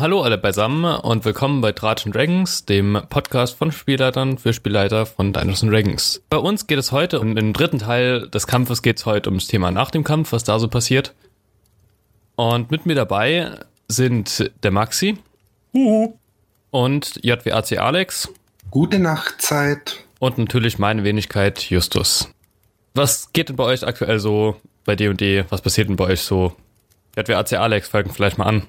[0.00, 5.34] Hallo alle beisammen und willkommen bei Dragon Dragons, dem Podcast von Spielleitern für Spielleiter von
[5.34, 6.22] Dungeons Dragons.
[6.30, 9.46] Bei uns geht es heute, um den dritten Teil des Kampfes geht es heute ums
[9.46, 11.14] Thema nach dem Kampf, was da so passiert.
[12.34, 13.50] Und mit mir dabei
[13.88, 15.18] sind der Maxi
[15.74, 16.14] Uhu.
[16.70, 18.30] und JWAC Alex
[18.70, 19.98] Gute Nachtzeit.
[20.18, 22.30] und natürlich meine Wenigkeit Justus.
[22.94, 24.56] Was geht denn bei euch aktuell so
[24.86, 25.44] bei D&D?
[25.50, 26.56] Was passiert denn bei euch so?
[27.18, 28.62] JWAC Alex, fangen vielleicht mal an.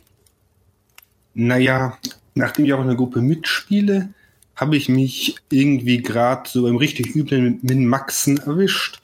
[1.34, 1.98] Naja,
[2.36, 4.10] nachdem ich auch in der Gruppe mitspiele,
[4.56, 9.00] habe ich mich irgendwie gerade so im richtig üblen Min-Maxen erwischt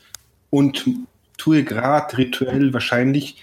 [0.49, 0.85] und
[1.37, 3.37] tue gerade rituell wahrscheinlich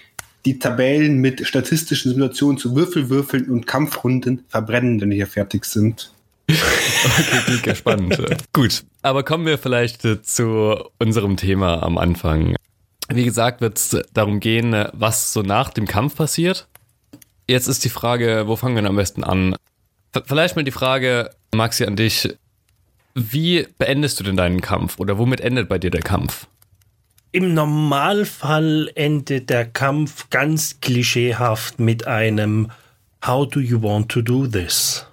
[0.45, 6.13] die Tabellen mit statistischen Simulationen zu Würfelwürfeln und Kampfrunden verbrennen, wenn wir hier fertig sind.
[6.47, 8.21] Okay, klingt ja spannend.
[8.53, 12.55] Gut, aber kommen wir vielleicht äh, zu unserem Thema am Anfang.
[13.09, 16.67] Wie gesagt, wird es darum gehen, äh, was so nach dem Kampf passiert.
[17.47, 19.55] Jetzt ist die Frage, wo fangen wir denn am besten an?
[20.25, 22.29] Vielleicht mal die Frage, Maxi, an dich.
[23.13, 26.47] Wie beendest du denn deinen Kampf oder womit endet bei dir der Kampf?
[27.31, 32.71] Im Normalfall endet der Kampf ganz klischeehaft mit einem
[33.25, 35.05] How do you want to do this?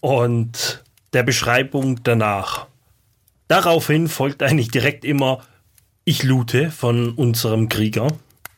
[0.00, 2.66] Und der Beschreibung danach.
[3.46, 5.42] Daraufhin folgt eigentlich direkt immer
[6.04, 8.08] Ich loote von unserem Krieger,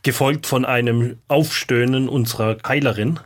[0.02, 3.20] gefolgt von einem Aufstöhnen unserer Heilerin.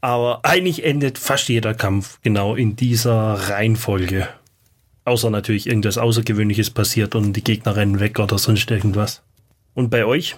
[0.00, 4.28] Aber eigentlich endet fast jeder Kampf genau in dieser Reihenfolge.
[5.06, 9.22] Außer natürlich irgendwas Außergewöhnliches passiert und die Gegner rennen weg oder sonst irgendwas.
[9.74, 10.36] Und bei euch?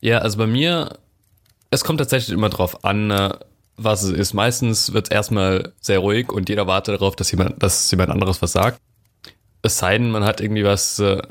[0.00, 0.98] Ja, also bei mir,
[1.70, 3.30] es kommt tatsächlich immer drauf an, äh,
[3.76, 4.34] was es ist.
[4.34, 8.42] Meistens wird es erstmal sehr ruhig und jeder wartet darauf, dass jemand, dass jemand anderes
[8.42, 8.80] was sagt.
[9.62, 11.22] Es sei denn, man hat irgendwie was, äh,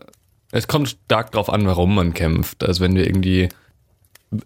[0.52, 2.64] es kommt stark drauf an, warum man kämpft.
[2.64, 3.50] Also wenn wir irgendwie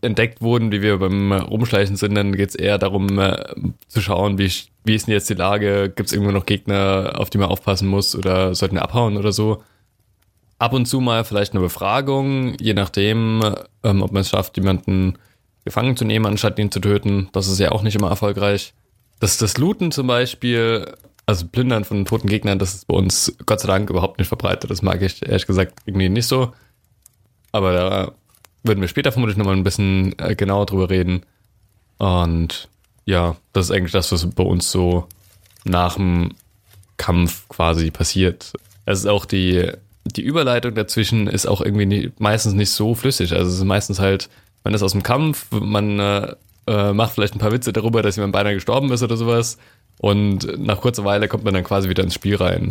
[0.02, 3.38] entdeckt wurden, wie wir beim Rumschleichen sind, dann geht es eher darum äh,
[3.88, 4.52] zu schauen, wie,
[4.83, 7.88] wie ist denn jetzt die Lage, gibt es irgendwo noch Gegner, auf die man aufpassen
[7.88, 9.64] muss oder sollten wir abhauen oder so.
[10.58, 13.42] Ab und zu mal vielleicht eine Befragung, je nachdem,
[13.83, 15.17] ähm, ob man es schafft, jemanden
[15.64, 17.30] gefangen zu nehmen, anstatt ihn zu töten.
[17.32, 18.73] Das ist ja auch nicht immer erfolgreich.
[19.20, 20.94] Das, das Looten zum Beispiel,
[21.26, 24.70] also Plündern von toten Gegnern, das ist bei uns Gott sei Dank überhaupt nicht verbreitet.
[24.70, 26.54] Das mag ich ehrlich gesagt irgendwie nicht so.
[27.52, 28.11] Aber da
[28.64, 31.23] würden wir später vermutlich nochmal ein bisschen äh, genauer drüber reden.
[31.97, 32.70] Und
[33.05, 35.08] ja, das ist eigentlich das, was bei uns so
[35.65, 36.31] nach dem
[36.98, 38.53] Kampf quasi passiert.
[38.86, 39.71] Es ist auch die,
[40.05, 43.33] die Überleitung dazwischen ist auch irgendwie nie, meistens nicht so flüssig.
[43.33, 44.30] Also es ist meistens halt,
[44.64, 46.36] man ist aus dem Kampf, man äh,
[46.67, 49.58] äh, macht vielleicht ein paar Witze darüber, dass jemand beinahe gestorben ist oder sowas.
[49.99, 52.69] Und nach kurzer Weile kommt man dann quasi wieder ins Spiel rein.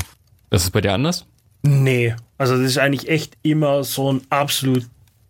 [0.50, 1.26] Ist es bei dir anders?
[1.62, 4.86] Nee, also das ist eigentlich echt immer so ein absolut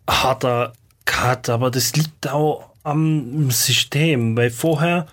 [0.09, 0.73] harter
[1.05, 5.07] Cut, aber das liegt auch am System, weil vorher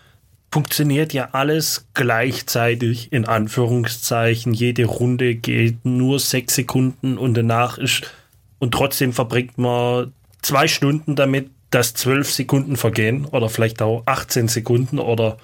[0.50, 4.54] funktioniert ja alles gleichzeitig, in Anführungszeichen.
[4.54, 8.10] Jede Runde geht nur sechs Sekunden und danach ist,
[8.58, 14.48] und trotzdem verbringt man zwei Stunden damit, dass zwölf Sekunden vergehen oder vielleicht auch 18
[14.48, 15.36] Sekunden oder,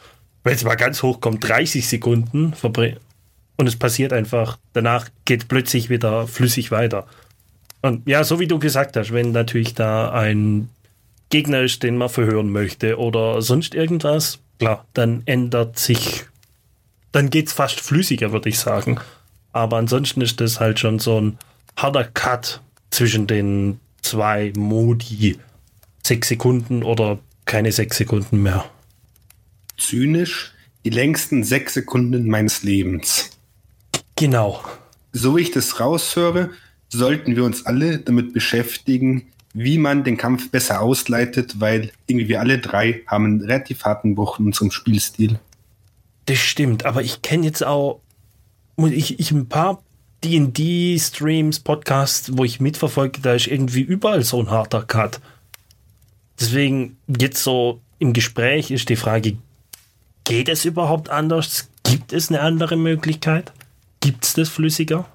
[0.45, 2.99] wenn es mal ganz hoch kommt, 30 Sekunden verbringen.
[3.57, 7.07] Und es passiert einfach, danach geht plötzlich wieder flüssig weiter.
[7.83, 10.71] Und ja, so wie du gesagt hast, wenn natürlich da ein
[11.31, 16.25] Gegner ist, den man verhören möchte oder sonst irgendwas, klar, dann ändert sich,
[17.11, 19.01] dann geht's fast flüssiger, würde ich sagen.
[19.53, 21.39] Aber ansonsten ist das halt schon so ein
[21.77, 22.61] harter Cut
[22.91, 25.39] zwischen den zwei Modi.
[26.05, 28.65] Sechs Sekunden oder keine sechs Sekunden mehr.
[29.77, 30.53] Zynisch,
[30.85, 33.31] die längsten sechs Sekunden meines Lebens.
[34.17, 34.63] Genau.
[35.13, 36.51] So wie ich das raushöre,
[36.93, 42.41] sollten wir uns alle damit beschäftigen, wie man den Kampf besser ausleitet, weil irgendwie wir
[42.41, 45.39] alle drei haben einen relativ harten Bruch in unserem Spielstil.
[46.27, 48.01] Das stimmt, aber ich kenne jetzt auch
[48.79, 49.83] ich, ich ein paar
[50.25, 55.21] D&D-Streams, Podcasts, wo ich mitverfolge, da ist irgendwie überall so ein harter Cut.
[56.39, 59.37] Deswegen jetzt so im Gespräch ist die Frage,
[60.25, 61.69] geht es überhaupt anders?
[61.83, 63.53] Gibt es eine andere Möglichkeit?
[64.01, 65.07] Gibt es das flüssiger?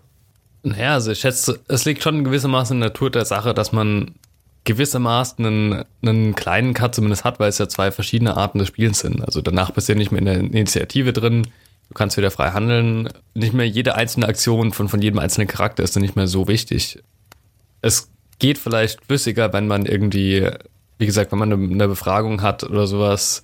[0.63, 4.15] Naja, also ich schätze, es liegt schon gewissermaßen in der Natur der Sache, dass man
[4.63, 8.99] gewissermaßen einen, einen kleinen Cut zumindest hat, weil es ja zwei verschiedene Arten des Spielens
[8.99, 9.23] sind.
[9.23, 12.51] Also danach bist du ja nicht mehr in der Initiative drin, du kannst wieder frei
[12.51, 13.09] handeln.
[13.33, 16.47] Nicht mehr jede einzelne Aktion von, von jedem einzelnen Charakter ist dann nicht mehr so
[16.49, 16.99] wichtig.
[17.81, 20.49] Es geht vielleicht flüssiger, wenn man irgendwie,
[20.97, 23.43] wie gesagt, wenn man eine Befragung hat oder sowas,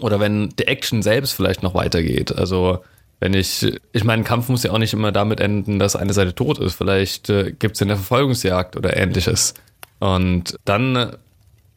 [0.00, 2.36] oder wenn die Action selbst vielleicht noch weitergeht.
[2.36, 2.84] Also
[3.22, 6.12] wenn ich, ich meine, ein Kampf muss ja auch nicht immer damit enden, dass eine
[6.12, 6.74] Seite tot ist.
[6.74, 9.54] Vielleicht äh, gibt es eine Verfolgungsjagd oder ähnliches.
[10.00, 11.12] Und dann äh,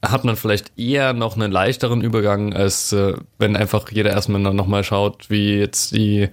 [0.04, 4.66] hat man vielleicht eher noch einen leichteren Übergang, als äh, wenn einfach jeder erstmal noch
[4.66, 6.30] mal schaut, wie jetzt die,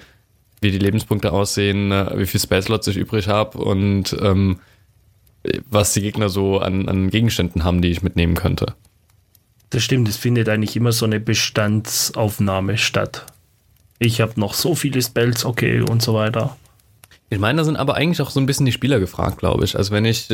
[0.62, 4.61] wie die Lebenspunkte aussehen, äh, wie viel Space Slots ich übrig habe und ähm,
[5.69, 8.76] was die Gegner so an, an Gegenständen haben, die ich mitnehmen könnte.
[9.69, 13.26] Das stimmt, es findet eigentlich immer so eine Bestandsaufnahme statt.
[14.04, 16.56] Ich habe noch so viele Spells, okay, und so weiter.
[17.31, 19.76] Ich meine, da sind aber eigentlich auch so ein bisschen die Spieler gefragt, glaube ich.
[19.76, 20.26] Also wenn ich,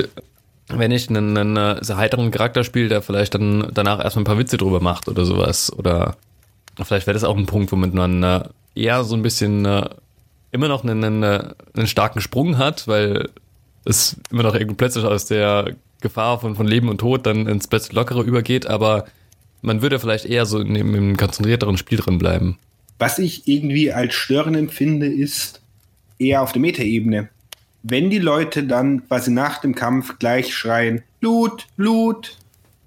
[0.69, 4.39] wenn ich einen, einen sehr heiteren Charakter spiele, der vielleicht dann danach erstmal ein paar
[4.39, 5.71] Witze drüber macht oder sowas.
[5.71, 6.17] Oder
[6.83, 8.41] vielleicht wäre das auch ein Punkt, womit man äh,
[8.75, 9.87] eher so ein bisschen äh,
[10.51, 13.29] immer noch einen, einen, einen starken Sprung hat, weil
[13.85, 17.69] es immer noch irgendwie plötzlich aus der Gefahr von, von Leben und Tod dann ins
[17.69, 19.05] plötzlich Lockere übergeht, aber
[19.61, 22.59] man würde vielleicht eher so in einem konzentrierteren Spiel drin bleiben.
[22.99, 25.63] Was ich irgendwie als störend empfinde, ist
[26.19, 27.29] eher auf der Metaebene.
[27.85, 32.37] Wenn die Leute dann quasi nach dem Kampf gleich schreien, Loot, Loot,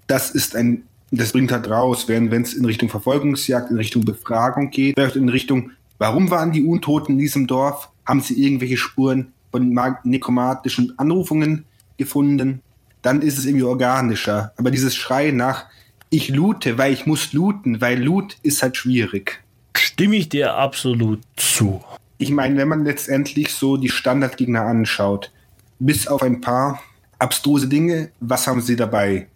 [0.06, 4.70] das ist ein, das bringt halt raus, wenn es in Richtung Verfolgungsjagd, in Richtung Befragung
[4.70, 7.88] geht, vielleicht in Richtung, warum waren die Untoten in diesem Dorf?
[8.04, 11.64] Haben sie irgendwelche Spuren von nekromatischen Anrufungen
[11.96, 12.60] gefunden?
[13.00, 14.52] Dann ist es irgendwie organischer.
[14.56, 15.66] Aber dieses Schreien nach,
[16.10, 19.41] ich loote, weil ich muss looten, weil Loot ist halt schwierig.
[20.02, 21.80] Stimme ich dir absolut zu.
[22.18, 25.30] Ich meine, wenn man letztendlich so die Standardgegner anschaut,
[25.78, 26.82] bis auf ein paar
[27.20, 29.28] abstruse Dinge, was haben sie dabei?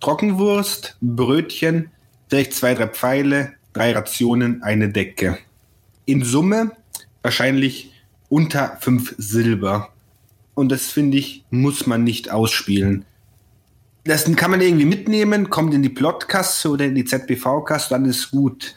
[0.00, 1.90] Trockenwurst, Brötchen,
[2.30, 5.36] vielleicht zwei, drei Pfeile, drei Rationen, eine Decke.
[6.06, 6.72] In Summe
[7.20, 7.92] wahrscheinlich
[8.30, 9.90] unter fünf Silber.
[10.54, 13.04] Und das finde ich, muss man nicht ausspielen
[14.04, 18.30] das kann man irgendwie mitnehmen, kommt in die Plotkasse oder in die ZBV-Kasse, dann ist
[18.30, 18.74] gut.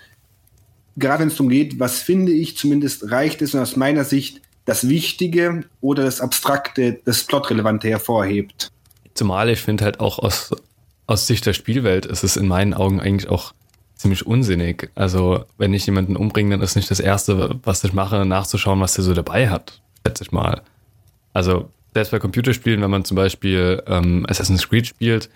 [0.98, 4.90] Gerade wenn es darum geht, was finde ich, zumindest reicht es aus meiner Sicht, das
[4.90, 8.72] Wichtige oder das Abstrakte, das Plotrelevante hervorhebt.
[9.14, 10.52] Zumal ich finde halt auch aus,
[11.08, 13.54] aus Sicht der Spielwelt ist es in meinen Augen eigentlich auch
[13.96, 14.92] ziemlich unsinnig.
[14.96, 18.94] Also wenn ich jemanden umbringe, dann ist nicht das Erste, was ich mache, nachzuschauen, was
[18.94, 20.62] der so dabei hat, schätze ich mal.
[21.34, 25.30] Also selbst bei Computerspielen, wenn man zum Beispiel ähm, Assassin's Creed spielt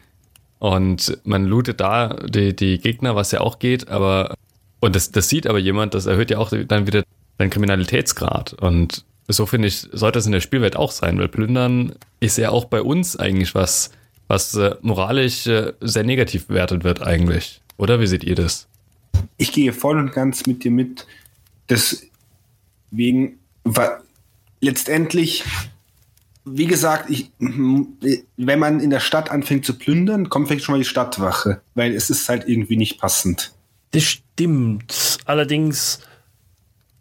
[0.60, 4.36] und man lootet da die, die Gegner, was ja auch geht, aber
[4.82, 7.04] und das, das sieht aber jemand, das erhöht ja auch dann wieder
[7.38, 8.54] deinen Kriminalitätsgrad.
[8.54, 12.50] Und so finde ich, sollte es in der Spielwelt auch sein, weil Plündern ist ja
[12.50, 13.92] auch bei uns eigentlich was,
[14.28, 17.62] was äh, moralisch äh, sehr negativ bewertet wird eigentlich.
[17.78, 18.68] Oder wie seht ihr das?
[19.38, 21.06] Ich gehe voll und ganz mit dir mit.
[21.70, 23.40] Deswegen,
[24.60, 25.46] letztendlich
[26.44, 30.80] wie gesagt, ich, wenn man in der Stadt anfängt zu plündern, kommt vielleicht schon mal
[30.80, 33.54] die Stadtwache, weil es ist halt irgendwie nicht passend.
[33.92, 35.20] Das stimmt.
[35.26, 36.00] Allerdings,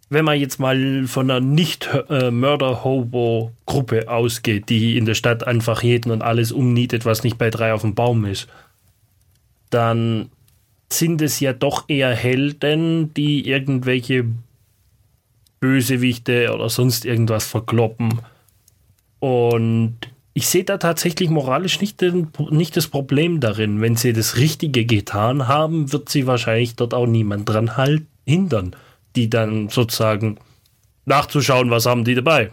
[0.09, 6.23] wenn man jetzt mal von einer Nicht-Mörder-Hobo-Gruppe ausgeht, die in der Stadt einfach jeden und
[6.23, 8.49] alles umnietet, was nicht bei drei auf dem Baum ist,
[9.71, 10.31] dann
[10.93, 14.27] sind es ja doch eher Helden, die irgendwelche
[15.61, 18.21] Bösewichte oder sonst irgendwas verkloppen.
[19.21, 19.99] Und
[20.41, 23.83] ich sehe da tatsächlich moralisch nicht, den, nicht das Problem darin.
[23.83, 28.75] Wenn sie das Richtige getan haben, wird sie wahrscheinlich dort auch niemand dran halt hindern,
[29.17, 30.39] die dann sozusagen
[31.05, 32.53] nachzuschauen, was haben die dabei.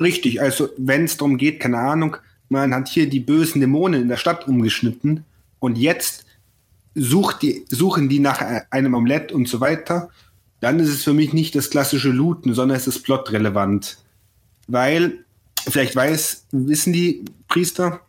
[0.00, 2.16] Richtig, also wenn es darum geht, keine Ahnung,
[2.48, 5.24] man hat hier die bösen Dämonen in der Stadt umgeschnitten
[5.60, 6.26] und jetzt
[6.96, 10.08] die, suchen die nach einem Omelett und so weiter,
[10.58, 13.98] dann ist es für mich nicht das klassische Looten, sondern es ist plotrelevant.
[14.66, 15.23] Weil
[15.68, 18.00] vielleicht weiß, wissen die Priester,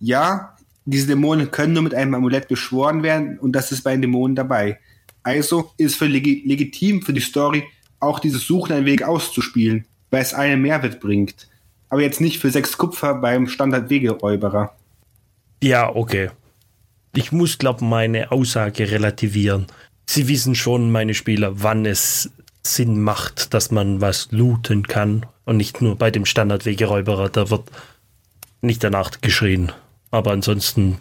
[0.00, 4.02] ja, diese Dämonen können nur mit einem Amulett beschworen werden und das ist bei den
[4.02, 4.78] Dämonen dabei.
[5.22, 7.64] Also ist es für leg legitim für die Story,
[8.00, 11.48] auch dieses Suchen einen Weg auszuspielen, weil es einen Mehrwert bringt.
[11.88, 14.74] Aber jetzt nicht für sechs Kupfer beim Standard-Wegeräuberer.
[15.62, 16.30] Ja, okay.
[17.14, 19.66] Ich muss, glaube meine Aussage relativieren.
[20.06, 22.30] Sie wissen schon, meine Spieler, wann es
[22.62, 27.64] Sinn macht, dass man was looten kann und nicht nur bei dem Standardwegeräuberer, da wird
[28.60, 29.72] nicht danach geschrien.
[30.10, 30.98] Aber ansonsten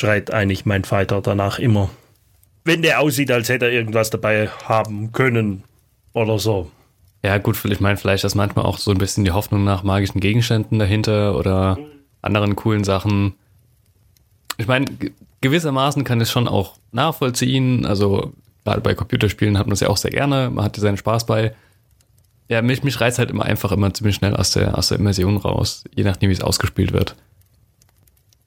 [0.00, 1.90] schreit eigentlich mein Fighter danach immer.
[2.64, 5.62] Wenn der aussieht, als hätte er irgendwas dabei haben können
[6.12, 6.70] oder so.
[7.22, 10.20] Ja, gut, ich meine, vielleicht ist manchmal auch so ein bisschen die Hoffnung nach magischen
[10.20, 11.78] Gegenständen dahinter oder
[12.22, 13.34] anderen coolen Sachen.
[14.58, 14.86] Ich meine,
[15.40, 17.84] gewissermaßen kann es schon auch nachvollziehen.
[17.84, 18.32] Also,
[18.66, 21.24] gerade bei Computerspielen hat man es ja auch sehr gerne, man hat ja seinen Spaß
[21.24, 21.54] bei.
[22.48, 25.36] Ja, mich, mich reißt halt immer einfach immer ziemlich schnell aus der, aus der Immersion
[25.36, 27.14] raus, je nachdem, wie es ausgespielt wird.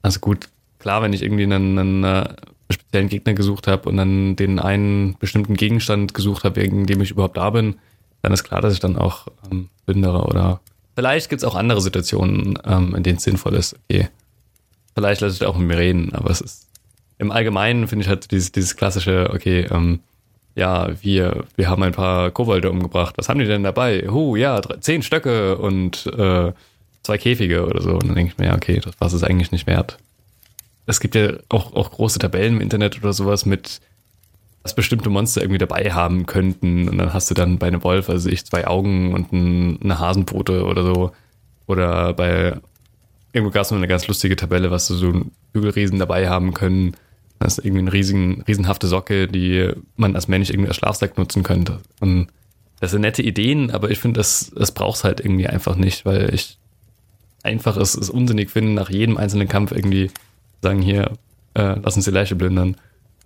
[0.02, 0.48] Also gut,
[0.78, 2.28] klar, wenn ich irgendwie einen, einen äh,
[2.70, 7.10] speziellen Gegner gesucht habe und dann den einen bestimmten Gegenstand gesucht habe, wegen dem ich
[7.10, 7.76] überhaupt da bin,
[8.22, 10.60] dann ist klar, dass ich dann auch ähm, bündere oder
[10.96, 13.74] vielleicht gibt es auch andere Situationen, ähm, in denen es sinnvoll ist.
[13.90, 14.08] Okay,
[14.94, 16.70] vielleicht lasse ich auch mit mir reden, aber es ist
[17.20, 20.00] im Allgemeinen finde ich halt dieses, dieses klassische, okay, ähm,
[20.54, 23.14] ja, wir, wir haben ein paar Kobolde umgebracht.
[23.16, 24.06] Was haben die denn dabei?
[24.10, 26.52] Huh, ja, drei, zehn Stöcke und äh,
[27.02, 27.92] zwei Käfige oder so.
[27.92, 29.98] Und dann denke ich mir, ja, okay, das war es eigentlich nicht wert.
[30.86, 33.80] Es gibt ja auch, auch große Tabellen im Internet oder sowas mit,
[34.62, 36.88] was bestimmte Monster irgendwie dabei haben könnten.
[36.88, 39.98] Und dann hast du dann bei einem Wolf, also ich, zwei Augen und ein, eine
[39.98, 41.12] Hasenpfote oder so.
[41.66, 42.56] Oder bei
[43.32, 46.96] irgendwo gab es noch eine ganz lustige Tabelle, was du so Hügelriesen dabei haben können.
[47.40, 51.42] Das ist irgendwie eine riesen, riesenhafte Socke, die man als Mensch irgendwie als Schlafsack nutzen
[51.42, 51.80] könnte.
[51.98, 52.28] Und
[52.80, 56.04] das sind nette Ideen, aber ich finde, das, das braucht es halt irgendwie einfach nicht,
[56.04, 56.58] weil ich
[57.42, 60.10] einfach es, es unsinnig finde, nach jedem einzelnen Kampf irgendwie
[60.62, 61.12] sagen, hier,
[61.54, 62.76] äh, lass uns die Leiche plündern.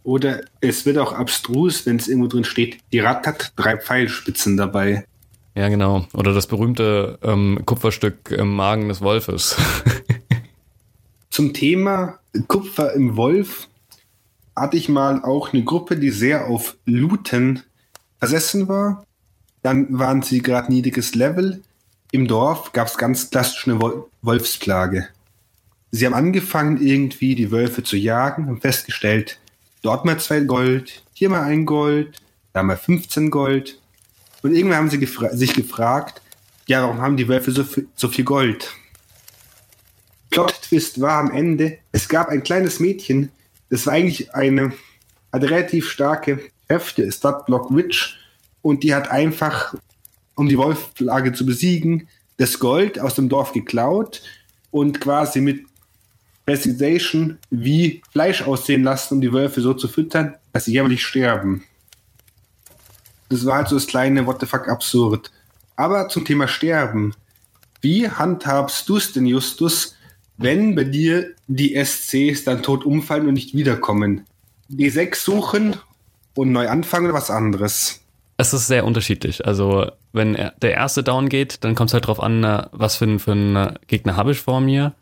[0.04, 4.56] Oder es wird auch abstrus, wenn es irgendwo drin steht, die Rat hat drei Pfeilspitzen
[4.56, 5.06] dabei.
[5.56, 6.06] Ja, genau.
[6.12, 9.56] Oder das berühmte ähm, Kupferstück im Magen des Wolfes.
[11.30, 12.18] Zum Thema
[12.48, 13.68] Kupfer im Wolf
[14.56, 17.62] hatte ich mal auch eine Gruppe, die sehr auf Looten
[18.18, 19.04] versessen war.
[19.62, 21.62] Dann waren sie gerade niedriges Level.
[22.12, 25.08] Im Dorf gab es ganz klassisch eine Wol Wolfsplage.
[25.90, 29.38] Sie haben angefangen, irgendwie die Wölfe zu jagen und festgestellt,
[29.82, 32.20] dort mal zwei Gold, hier mal ein Gold,
[32.52, 33.78] da mal 15 Gold.
[34.42, 36.20] Und irgendwann haben sie gefra sich gefragt,
[36.66, 38.72] ja, warum haben die Wölfe so, so viel Gold?
[40.30, 43.30] Plot-Twist war am Ende, es gab ein kleines Mädchen,
[43.74, 44.72] das war eigentlich eine,
[45.32, 48.20] eine relativ starke Kräfte, Stadtblock Witch,
[48.62, 49.74] und die hat einfach,
[50.36, 54.22] um die Wolfplage zu besiegen, das Gold aus dem Dorf geklaut
[54.70, 55.66] und quasi mit
[56.46, 61.64] Precision wie Fleisch aussehen lassen, um die Wölfe so zu füttern, dass sie jämmerlich sterben.
[63.28, 65.32] Das war halt so das kleine What the fuck absurd.
[65.74, 67.12] Aber zum Thema Sterben.
[67.80, 69.96] Wie handhabst du es denn, Justus,
[70.36, 74.24] wenn bei dir die SCs dann tot umfallen und nicht wiederkommen?
[74.68, 75.76] Die sechs suchen
[76.34, 78.00] und neu anfangen oder was anderes?
[78.36, 79.46] Es ist sehr unterschiedlich.
[79.46, 83.04] Also, wenn der erste down geht, dann kommt es halt drauf an, äh, was für,
[83.04, 84.92] ein, für einen Gegner habe ich vor mir.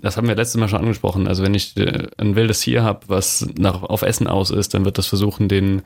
[0.00, 1.26] Das haben wir letztes Mal schon angesprochen.
[1.26, 4.84] Also, wenn ich äh, ein wildes Tier habe, was nach, auf Essen aus ist, dann
[4.84, 5.82] wird das versuchen, den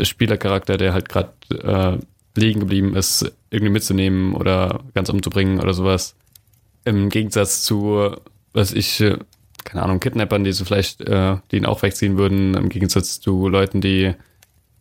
[0.00, 1.98] Spielercharakter, der halt gerade äh,
[2.38, 6.14] liegen geblieben ist, irgendwie mitzunehmen oder ganz umzubringen oder sowas.
[6.88, 8.12] Im Gegensatz zu,
[8.52, 9.18] was ich, äh,
[9.64, 13.48] keine Ahnung, Kidnappern, die so vielleicht, äh, die ihn auch wegziehen würden, im Gegensatz zu
[13.48, 14.14] Leuten, die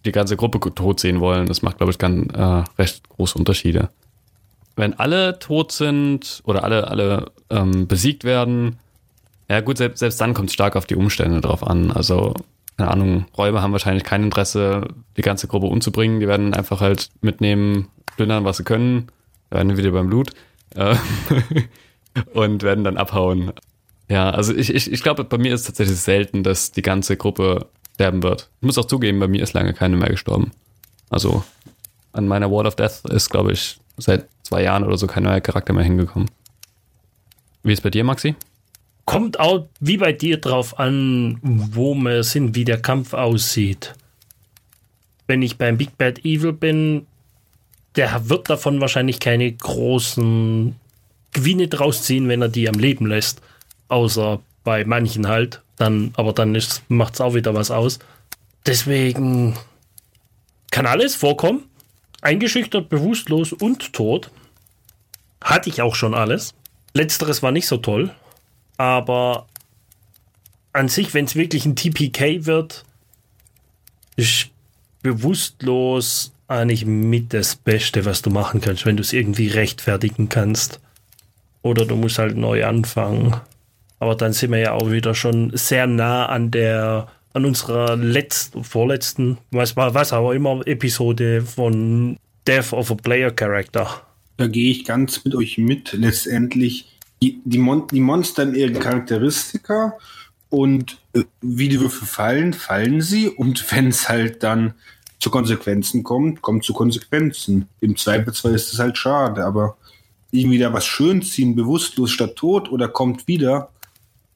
[0.06, 1.48] die ganze Gruppe tot sehen wollen.
[1.48, 3.90] Das macht, glaube ich, ganz äh, recht große Unterschiede.
[4.76, 8.78] Wenn alle tot sind oder alle, alle ähm, besiegt werden,
[9.50, 11.92] ja gut, selbst, selbst dann kommt es stark auf die Umstände drauf an.
[11.92, 12.34] Also,
[12.78, 14.88] keine Ahnung, Räuber haben wahrscheinlich kein Interesse,
[15.18, 16.20] die ganze Gruppe umzubringen.
[16.20, 19.08] Die werden einfach halt mitnehmen, plündern, was sie können.
[19.50, 20.32] Da werden wieder beim Blut.
[20.76, 20.96] Äh,
[22.34, 23.54] und werden dann abhauen.
[24.10, 27.18] Ja, also ich, ich, ich glaube, bei mir ist es tatsächlich selten, dass die ganze
[27.18, 28.50] Gruppe sterben wird.
[28.62, 30.52] Ich muss auch zugeben, bei mir ist lange keine mehr gestorben.
[31.10, 31.44] Also
[32.14, 35.42] an meiner Wall of Death ist, glaube ich, seit zwei Jahren oder so kein neuer
[35.42, 36.30] Charakter mehr hingekommen.
[37.64, 38.36] Wie ist bei dir, Maxi?
[39.06, 43.94] Kommt auch wie bei dir drauf an, wo wir sind, wie der Kampf aussieht.
[45.28, 47.08] Wenn ich beim Big Bad Evil bin,
[47.96, 50.76] der wird davon wahrscheinlich keine großen
[51.38, 53.42] Gewinne draus ziehen, wenn er die am Leben lässt.
[53.90, 55.62] Außer bei manchen halt.
[55.78, 56.58] Dann, aber dann
[56.90, 58.00] macht es auch wieder was aus.
[58.66, 59.56] Deswegen
[60.72, 61.64] kann alles vorkommen.
[62.22, 64.32] Eingeschüchtert, bewusstlos und tot.
[65.40, 66.56] Hatte ich auch schon alles.
[66.94, 68.14] Letzteres war nicht so toll.
[68.78, 69.46] Aber
[70.74, 72.84] an sich, wenn es wirklich ein TPK wird,
[74.16, 74.50] ist
[75.04, 80.80] bewusstlos eigentlich mit das Beste, was du machen kannst, wenn du es irgendwie rechtfertigen kannst.
[81.68, 83.36] Oder du musst halt neu anfangen.
[84.00, 88.64] Aber dann sind wir ja auch wieder schon sehr nah an der, an unserer letzten,
[88.64, 94.02] vorletzten, was, was auch immer, Episode von Death of a Player Character.
[94.38, 95.94] Da gehe ich ganz mit euch mit.
[95.94, 99.94] Letztendlich die, die, Mon die Monster in ihren Charakteristika
[100.50, 103.28] und äh, wie die Würfel fallen, fallen sie.
[103.28, 104.74] Und wenn es halt dann
[105.20, 107.68] zu Konsequenzen kommt, kommt zu Konsequenzen.
[107.82, 109.76] Im Zweifelsfall ist es halt schade, aber
[110.32, 113.70] irgendwie da was schön ziehen, bewusstlos statt tot oder kommt wieder,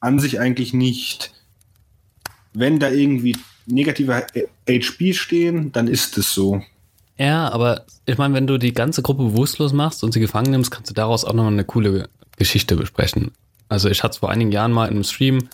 [0.00, 1.32] an sich eigentlich nicht.
[2.54, 4.26] Wenn da irgendwie negative
[4.68, 6.62] HP stehen, dann ist es so.
[7.18, 10.70] Ja, aber ich meine, wenn du die ganze Gruppe bewusstlos machst und sie gefangen nimmst,
[10.70, 13.32] kannst du daraus auch noch eine coole Geschichte besprechen.
[13.68, 15.48] Also ich hatte es vor einigen Jahren mal in einem Stream,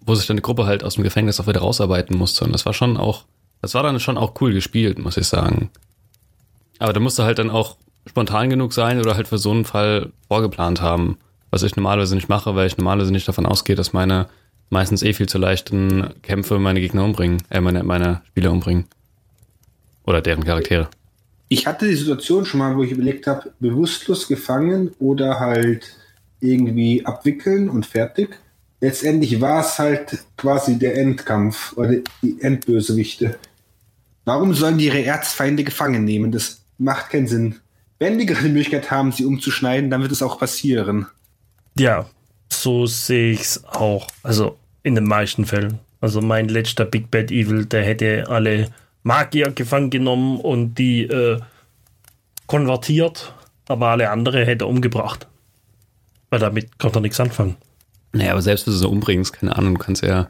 [0.00, 2.44] wo sich dann eine Gruppe halt aus dem Gefängnis auch wieder rausarbeiten musste.
[2.44, 3.24] Und das war schon auch,
[3.62, 5.70] das war dann schon auch cool gespielt, muss ich sagen.
[6.78, 7.76] Aber da musste halt dann auch
[8.06, 11.18] spontan genug sein oder halt für so einen Fall vorgeplant haben
[11.54, 14.26] was ich normalerweise nicht mache, weil ich normalerweise nicht davon ausgehe, dass meine
[14.70, 18.86] meistens eh viel zu leichten Kämpfe meine Gegner umbringen, äh, meine, meine Spieler umbringen.
[20.04, 20.88] Oder deren Charaktere.
[21.48, 25.96] Ich hatte die Situation schon mal, wo ich überlegt habe, bewusstlos gefangen oder halt
[26.40, 28.36] irgendwie abwickeln und fertig.
[28.80, 33.38] Letztendlich war es halt quasi der Endkampf oder die Endbösewichte.
[34.24, 36.32] Warum sollen die ihre Erzfeinde gefangen nehmen?
[36.32, 37.60] Das macht keinen Sinn.
[37.98, 41.06] Wenn die gerade die Möglichkeit haben, sie umzuschneiden, dann wird es auch passieren.
[41.78, 42.06] Ja,
[42.48, 44.08] so sehe ich es auch.
[44.22, 45.78] Also in den meisten Fällen.
[46.00, 48.70] Also mein letzter Big Bad Evil, der hätte alle
[49.02, 51.40] Magier gefangen genommen und die äh,
[52.46, 53.34] konvertiert,
[53.68, 55.26] aber alle andere hätte er umgebracht.
[56.30, 57.56] Weil damit konnte er nichts anfangen.
[58.12, 60.28] Naja, aber selbst wenn du sie umbringst, keine Ahnung, du kannst ja,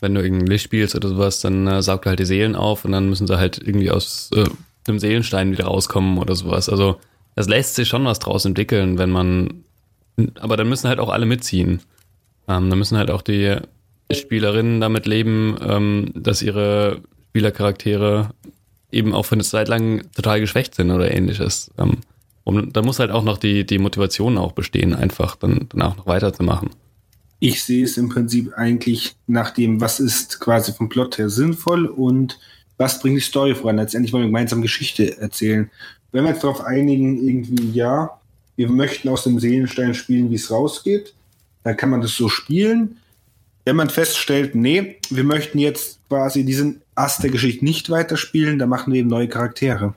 [0.00, 2.84] wenn du irgendein Licht spielst oder sowas, dann äh, saugt er halt die Seelen auf
[2.84, 4.46] und dann müssen sie halt irgendwie aus äh,
[4.88, 6.68] einem Seelenstein wieder rauskommen oder sowas.
[6.68, 6.98] Also
[7.34, 9.64] es lässt sich schon was draus entwickeln, wenn man,
[10.40, 11.80] aber dann müssen halt auch alle mitziehen.
[12.48, 13.56] Ähm, dann müssen halt auch die
[14.10, 18.30] Spielerinnen damit leben, ähm, dass ihre Spielercharaktere
[18.90, 21.70] eben auch für eine Zeit lang total geschwächt sind oder ähnliches.
[21.78, 21.98] Ähm,
[22.44, 26.06] und da muss halt auch noch die, die Motivation auch bestehen, einfach dann danach noch
[26.06, 26.70] weiterzumachen.
[27.40, 31.86] Ich sehe es im Prinzip eigentlich nach dem, was ist quasi vom Plot her sinnvoll
[31.86, 32.38] und
[32.78, 33.76] was bringt die Story voran.
[33.76, 35.70] Letztendlich wollen wir gemeinsam Geschichte erzählen.
[36.12, 38.18] Wenn wir jetzt darauf einigen, irgendwie, ja,
[38.56, 41.14] wir möchten aus dem Seelenstein spielen, wie es rausgeht,
[41.64, 42.96] dann kann man das so spielen.
[43.64, 48.70] Wenn man feststellt, nee, wir möchten jetzt quasi diesen Ast der Geschichte nicht weiterspielen, dann
[48.70, 49.94] machen wir eben neue Charaktere.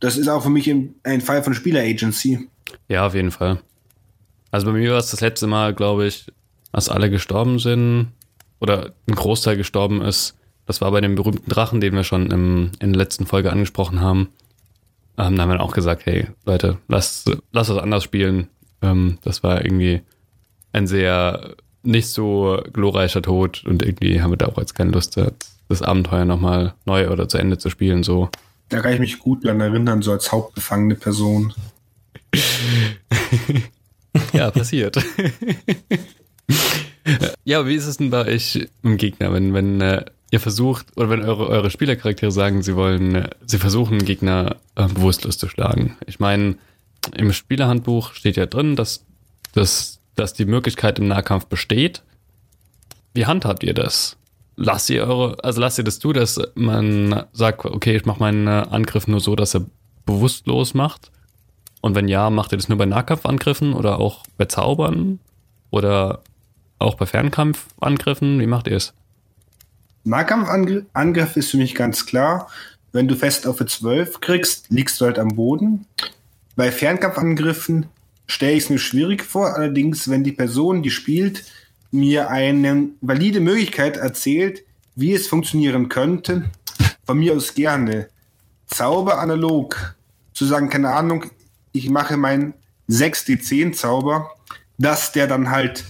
[0.00, 2.48] Das ist auch für mich ein Fall von Spieler-Agency.
[2.88, 3.60] Ja, auf jeden Fall.
[4.50, 6.26] Also bei mir war es das letzte Mal, glaube ich,
[6.72, 8.08] dass alle gestorben sind
[8.58, 10.34] oder ein Großteil gestorben ist.
[10.66, 14.00] Das war bei dem berühmten Drachen, den wir schon im, in der letzten Folge angesprochen
[14.00, 14.28] haben.
[15.18, 18.48] Ähm, da haben wir auch gesagt, hey Leute, lasst lass das anders spielen.
[18.80, 20.02] Ähm, das war irgendwie
[20.72, 25.20] ein sehr nicht so glorreicher Tod und irgendwie haben wir da auch jetzt keine Lust,
[25.68, 28.02] das Abenteuer nochmal neu oder zu Ende zu spielen.
[28.02, 28.30] So.
[28.68, 31.52] Da kann ich mich gut daran erinnern, so als hauptbefangene Person.
[34.32, 34.96] ja, passiert.
[37.44, 41.10] ja, wie ist es denn bei euch im Gegner, wenn, wenn äh, ihr versucht, oder
[41.10, 45.96] wenn eure, eure Spielercharaktere sagen, sie wollen, äh, sie versuchen, Gegner äh, bewusstlos zu schlagen?
[46.06, 46.56] Ich meine,
[47.14, 49.04] im Spielerhandbuch steht ja drin, dass,
[49.52, 52.02] dass, dass die Möglichkeit im Nahkampf besteht.
[53.14, 54.16] Wie handhabt ihr das?
[54.56, 58.48] lasst ihr eure, also lasst ihr das zu, dass man sagt, okay, ich mache meinen
[58.48, 59.66] Angriff nur so, dass er
[60.06, 61.10] bewusstlos macht?
[61.80, 65.18] Und wenn ja, macht ihr das nur bei Nahkampfangriffen oder auch bei Zaubern?
[65.70, 66.20] Oder
[66.78, 68.38] auch bei Fernkampfangriffen?
[68.40, 68.94] Wie macht ihr es?
[70.04, 72.48] Nahkampfangriff ist für mich ganz klar.
[72.92, 75.86] Wenn du fest auf 12 kriegst, liegst du halt am Boden.
[76.56, 77.86] Bei Fernkampfangriffen
[78.26, 79.54] stelle ich es mir schwierig vor.
[79.54, 81.44] Allerdings, wenn die Person, die spielt,
[81.90, 86.44] mir eine valide Möglichkeit erzählt, wie es funktionieren könnte.
[87.06, 88.08] Von mir aus gerne.
[88.66, 89.96] Zauber analog.
[90.34, 91.26] Zu sagen, keine Ahnung,
[91.72, 92.54] ich mache meinen
[92.88, 94.30] 6D10 Zauber,
[94.78, 95.84] dass der dann halt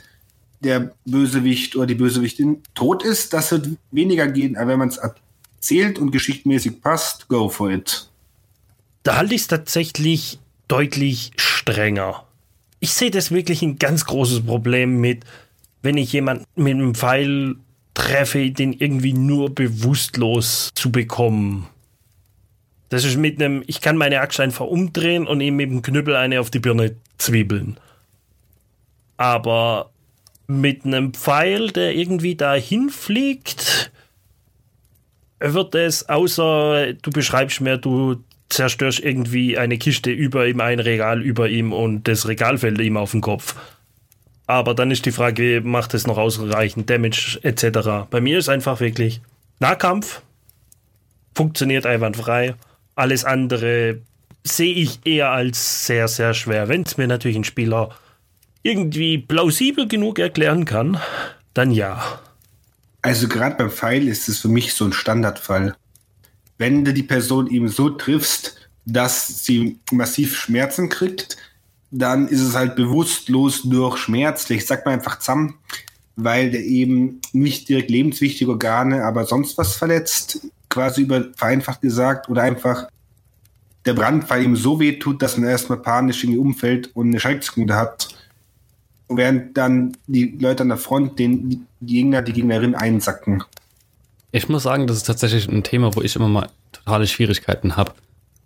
[0.62, 4.98] der Bösewicht oder die Bösewichtin tot ist, das wird weniger gehen, aber wenn man es
[4.98, 8.09] erzählt und geschichtmäßig passt, go for it.
[9.03, 12.25] Da halte ich es tatsächlich deutlich strenger.
[12.81, 15.25] Ich sehe das wirklich ein ganz großes Problem mit,
[15.83, 17.57] wenn ich jemanden mit einem Pfeil
[17.94, 21.66] treffe, den irgendwie nur bewusstlos zu bekommen.
[22.88, 26.14] Das ist mit einem, ich kann meine Axt einfach umdrehen und ihm mit dem Knüppel
[26.14, 27.79] eine auf die Birne zwiebeln.
[29.16, 29.91] Aber
[30.46, 33.90] mit einem Pfeil, der irgendwie dahin fliegt,
[35.40, 41.22] wird es, außer du beschreibst mir, du zerstörst irgendwie eine Kiste über ihm, ein Regal
[41.22, 43.57] über ihm und das Regal fällt ihm auf den Kopf.
[44.46, 48.09] Aber dann ist die Frage, macht es noch ausreichend Damage etc.
[48.11, 49.20] Bei mir ist einfach wirklich
[49.61, 50.22] Nahkampf,
[51.35, 52.55] funktioniert einwandfrei.
[52.94, 54.00] Alles andere
[54.44, 56.68] sehe ich eher als sehr, sehr schwer.
[56.68, 57.90] Wenn es mir natürlich ein Spieler
[58.62, 60.98] irgendwie plausibel genug erklären kann,
[61.55, 62.20] dann ja.
[63.03, 65.75] Also gerade beim Pfeil ist es für mich so ein Standardfall.
[66.59, 71.37] Wenn du die Person eben so triffst, dass sie massiv Schmerzen kriegt,
[71.90, 75.57] dann ist es halt bewusstlos durch schmerzlich, sagt man einfach zusammen,
[76.16, 82.29] weil der eben nicht direkt lebenswichtige Organe, aber sonst was verletzt, quasi über vereinfacht gesagt,
[82.29, 82.88] oder einfach
[83.85, 87.75] der Brandfall ihm so weh tut, dass man erstmal panisch irgendwie umfällt und eine Schrecksekunde
[87.75, 88.09] hat.
[89.16, 93.44] Während dann die Leute an der Front den Gegner, die Gegnerin einsacken.
[94.31, 97.92] Ich muss sagen, das ist tatsächlich ein Thema, wo ich immer mal totale Schwierigkeiten habe.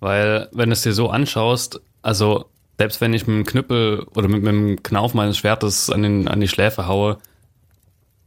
[0.01, 2.47] Weil, wenn du es dir so anschaust, also
[2.79, 6.29] selbst wenn ich mit dem Knüppel oder mit, mit dem Knauf meines Schwertes an, den,
[6.29, 7.19] an die Schläfe haue,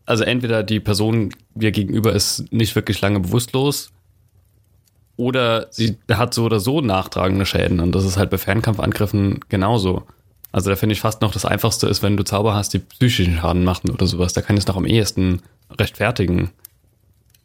[0.06, 3.92] also entweder die Person dir gegenüber ist nicht wirklich lange bewusstlos
[5.18, 10.04] oder sie hat so oder so nachtragende Schäden und das ist halt bei Fernkampfangriffen genauso.
[10.52, 13.38] Also da finde ich fast noch das Einfachste ist, wenn du Zauber hast, die psychischen
[13.38, 14.34] Schaden machen oder sowas.
[14.34, 15.42] Da kann ich es noch am ehesten
[15.78, 16.50] rechtfertigen.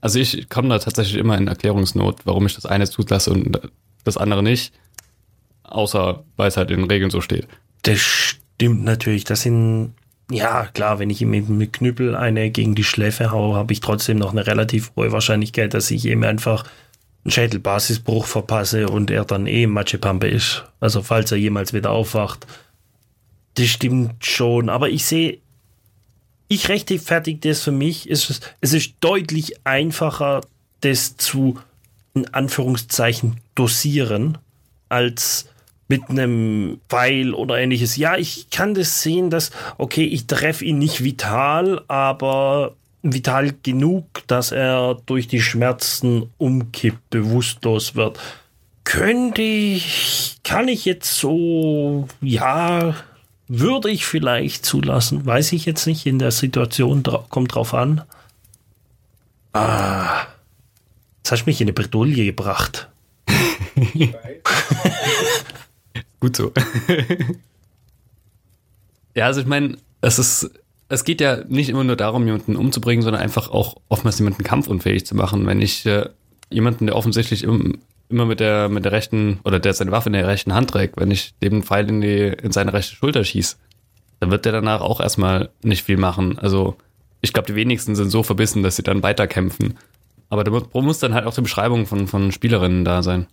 [0.00, 3.60] Also ich komme da tatsächlich immer in Erklärungsnot, warum ich das eine zulasse und
[4.04, 4.72] das andere nicht.
[5.64, 7.46] Außer weil es halt in den Regeln so steht.
[7.82, 9.24] Das stimmt natürlich.
[9.24, 9.94] Das sind,
[10.30, 14.18] ja klar, wenn ich ihm mit Knüppel eine gegen die Schläfe haue, habe ich trotzdem
[14.18, 16.64] noch eine relativ hohe Wahrscheinlichkeit, dass ich ihm einfach
[17.24, 20.64] einen Schädelbasisbruch verpasse und er dann eh Matschepampe ist.
[20.80, 22.46] Also falls er jemals wieder aufwacht.
[23.54, 25.38] Das stimmt schon, aber ich sehe,
[26.48, 28.10] ich rechtfertige das für mich.
[28.10, 30.42] Es ist, es ist deutlich einfacher,
[30.80, 31.58] das zu,
[32.14, 34.38] in Anführungszeichen, dosieren,
[34.88, 35.46] als
[35.88, 37.96] mit einem Pfeil oder ähnliches.
[37.96, 44.06] Ja, ich kann das sehen, dass, okay, ich treffe ihn nicht vital, aber vital genug,
[44.26, 48.18] dass er durch die Schmerzen umkippt, bewusstlos wird.
[48.84, 52.94] Könnte ich, kann ich jetzt so, ja,
[53.60, 58.02] würde ich vielleicht zulassen, weiß ich jetzt nicht, in der Situation kommt drauf an.
[59.52, 60.26] Ah,
[61.18, 62.88] jetzt hast du mich in eine Bredouille gebracht.
[66.20, 66.52] Gut so.
[69.14, 70.50] ja, also ich meine, es ist,
[70.88, 75.06] es geht ja nicht immer nur darum, jemanden umzubringen, sondern einfach auch oftmals jemanden kampfunfähig
[75.06, 75.46] zu machen.
[75.46, 76.08] Wenn ich äh,
[76.50, 77.78] jemanden, der offensichtlich im,
[78.14, 80.96] immer mit der, mit der rechten, oder der seine Waffe in der rechten Hand trägt,
[80.96, 83.56] wenn ich dem Pfeil in, die, in seine rechte Schulter schieße,
[84.20, 86.38] dann wird der danach auch erstmal nicht viel machen.
[86.38, 86.76] Also
[87.20, 89.74] ich glaube, die wenigsten sind so verbissen, dass sie dann weiterkämpfen.
[90.28, 90.50] Aber da
[90.80, 93.26] muss dann halt auch die Beschreibung von, von Spielerinnen da sein.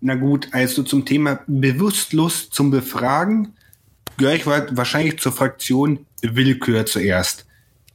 [0.00, 3.54] Na gut, also zum Thema bewusstlos zum Befragen
[4.18, 7.46] gehöre ich wahrscheinlich zur Fraktion Willkür zuerst.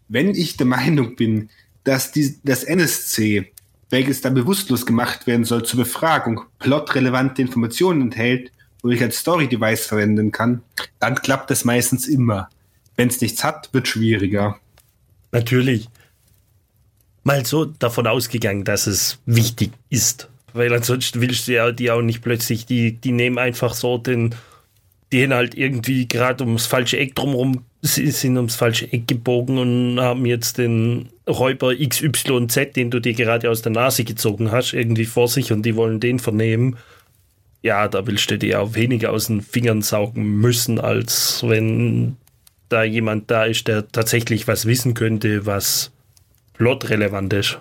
[0.07, 1.49] Wenn ich der Meinung bin,
[1.83, 3.51] dass die, das NSC
[3.91, 8.51] welches dann bewusstlos gemacht werden soll zur Befragung, plotrelevante Informationen enthält,
[8.81, 10.63] wo ich als Story-Device verwenden kann,
[10.99, 12.49] dann klappt das meistens immer.
[12.95, 14.59] Wenn es nichts hat, wird schwieriger.
[15.31, 15.89] Natürlich.
[17.23, 20.29] Mal so davon ausgegangen, dass es wichtig ist.
[20.53, 24.35] Weil ansonsten willst du ja die auch nicht plötzlich, die, die nehmen einfach so den,
[25.11, 30.25] die halt irgendwie gerade ums falsche Eck drumherum sind ums falsche Eck gebogen und haben
[30.25, 35.27] jetzt den Räuber XYZ, den du dir gerade aus der Nase gezogen hast, irgendwie vor
[35.27, 36.77] sich und die wollen den vernehmen.
[37.63, 42.17] Ja, da willst du dir auch weniger aus den Fingern saugen müssen, als wenn
[42.69, 45.91] da jemand da ist, der tatsächlich was wissen könnte, was
[46.53, 47.59] plotrelevant ist.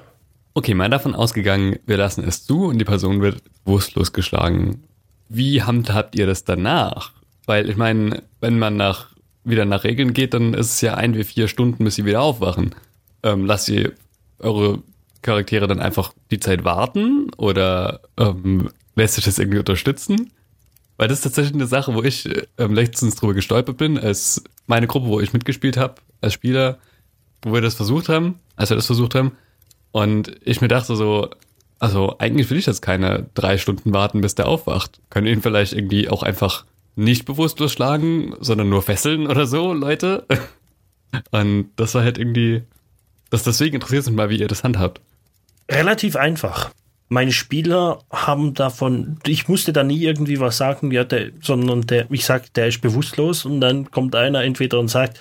[0.54, 4.82] Okay, mal davon ausgegangen, wir lassen es zu und die Person wird bewusstlos geschlagen.
[5.28, 7.12] Wie handhabt ihr das danach?
[7.46, 9.10] Weil ich meine, wenn man nach
[9.44, 12.20] wieder nach Regeln geht, dann ist es ja ein wie vier Stunden, bis sie wieder
[12.20, 12.74] aufwachen.
[13.22, 13.92] Ähm, lasst ihr
[14.38, 14.82] eure
[15.22, 20.32] Charaktere dann einfach die Zeit warten oder ähm, lässt sich das irgendwie unterstützen?
[20.96, 22.28] Weil das ist tatsächlich eine Sache, wo ich
[22.58, 26.78] ähm, letztens drüber gestolpert bin, als meine Gruppe, wo ich mitgespielt habe, als Spieler,
[27.42, 29.32] wo wir das versucht haben, als wir das versucht haben.
[29.92, 31.30] Und ich mir dachte so,
[31.78, 35.00] also eigentlich will ich jetzt keine drei Stunden warten, bis der aufwacht.
[35.08, 40.26] Können ihn vielleicht irgendwie auch einfach nicht bewusstlos schlagen, sondern nur fesseln oder so, Leute.
[41.30, 42.62] Und das war halt irgendwie,
[43.30, 45.00] das deswegen interessiert mich mal, wie ihr das handhabt.
[45.70, 46.70] Relativ einfach.
[47.08, 52.10] Meine Spieler haben davon, ich musste da nie irgendwie was sagen, ja, der, sondern der,
[52.10, 55.18] ich sag, der ist bewusstlos und dann kommt einer entweder und sagt,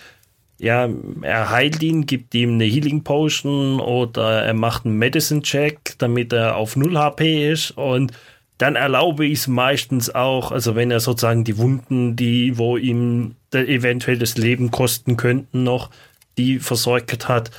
[0.59, 0.89] ja,
[1.21, 6.33] er heilt ihn, gibt ihm eine Healing Potion oder er macht einen Medicine Check, damit
[6.33, 8.11] er auf 0 HP ist und
[8.59, 13.35] dann erlaube ich es meistens auch, also wenn er sozusagen die Wunden, die, wo ihm
[13.53, 15.89] eventuell das Leben kosten könnten noch,
[16.37, 17.51] die versorgt hat,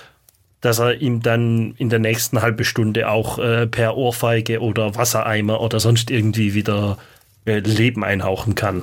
[0.61, 5.61] dass er ihm dann in der nächsten halben Stunde auch äh, per Ohrfeige oder Wassereimer
[5.61, 6.99] oder sonst irgendwie wieder
[7.47, 8.83] äh, Leben einhauchen kann.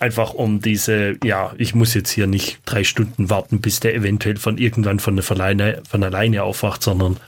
[0.00, 4.38] Einfach um diese, ja, ich muss jetzt hier nicht drei Stunden warten, bis der eventuell
[4.38, 7.18] von irgendwann von, Verleine, von alleine aufwacht, sondern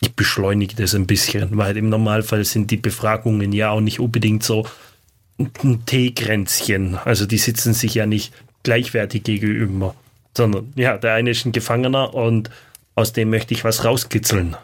[0.00, 4.42] ich beschleunige das ein bisschen, weil im Normalfall sind die Befragungen ja auch nicht unbedingt
[4.42, 4.66] so
[5.38, 6.96] ein T-Grenzchen.
[7.04, 8.32] Also die sitzen sich ja nicht
[8.64, 9.94] gleichwertig gegenüber,
[10.36, 12.50] sondern ja, der eine ist ein Gefangener und
[12.94, 14.56] aus dem möchte ich was rauskitzeln.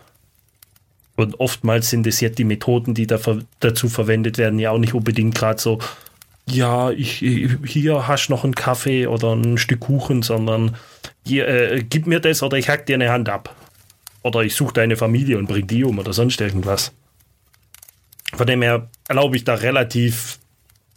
[1.16, 3.18] Und oftmals sind es ja die Methoden, die da
[3.60, 5.80] dazu verwendet werden, ja auch nicht unbedingt gerade so,
[6.46, 7.18] ja, ich,
[7.66, 10.76] hier hast du noch einen Kaffee oder ein Stück Kuchen, sondern
[11.24, 13.54] hier, äh, gib mir das oder ich hack dir eine Hand ab.
[14.22, 16.92] Oder ich suche deine Familie und bring die um oder sonst irgendwas.
[18.34, 20.38] Von dem her erlaube ich da relativ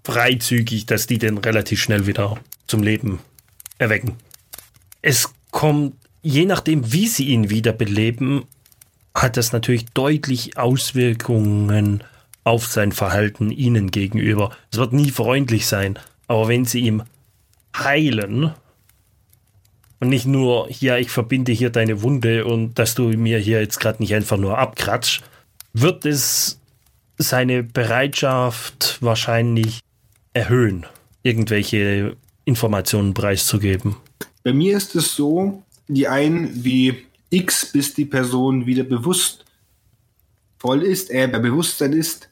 [0.03, 3.19] freizügig, dass die den relativ schnell wieder zum Leben
[3.77, 4.17] erwecken.
[5.01, 8.45] Es kommt je nachdem, wie sie ihn wiederbeleben,
[9.13, 12.03] hat das natürlich deutlich Auswirkungen
[12.43, 14.51] auf sein Verhalten ihnen gegenüber.
[14.71, 17.03] Es wird nie freundlich sein, aber wenn sie ihm
[17.75, 18.51] heilen
[19.99, 23.79] und nicht nur, ja, ich verbinde hier deine Wunde und dass du mir hier jetzt
[23.79, 25.21] gerade nicht einfach nur abkratzt,
[25.73, 26.59] wird es
[27.17, 29.79] seine Bereitschaft wahrscheinlich
[30.33, 30.85] erhöhen,
[31.21, 33.97] irgendwelche Informationen preiszugeben.
[34.43, 35.61] Bei mir ist es so,
[35.93, 39.45] die einen wie X, bis die Person wieder bewusst
[40.57, 42.29] voll ist, äh, bei Bewusstsein ist,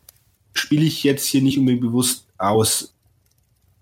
[0.53, 2.93] spiele ich jetzt hier nicht unbedingt bewusst aus.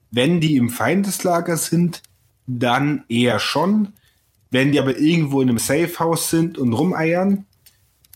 [0.09, 2.01] Wenn die im Feindeslager sind,
[2.45, 3.93] dann eher schon.
[4.49, 7.45] Wenn die aber irgendwo in einem Safehouse sind und rumeiern,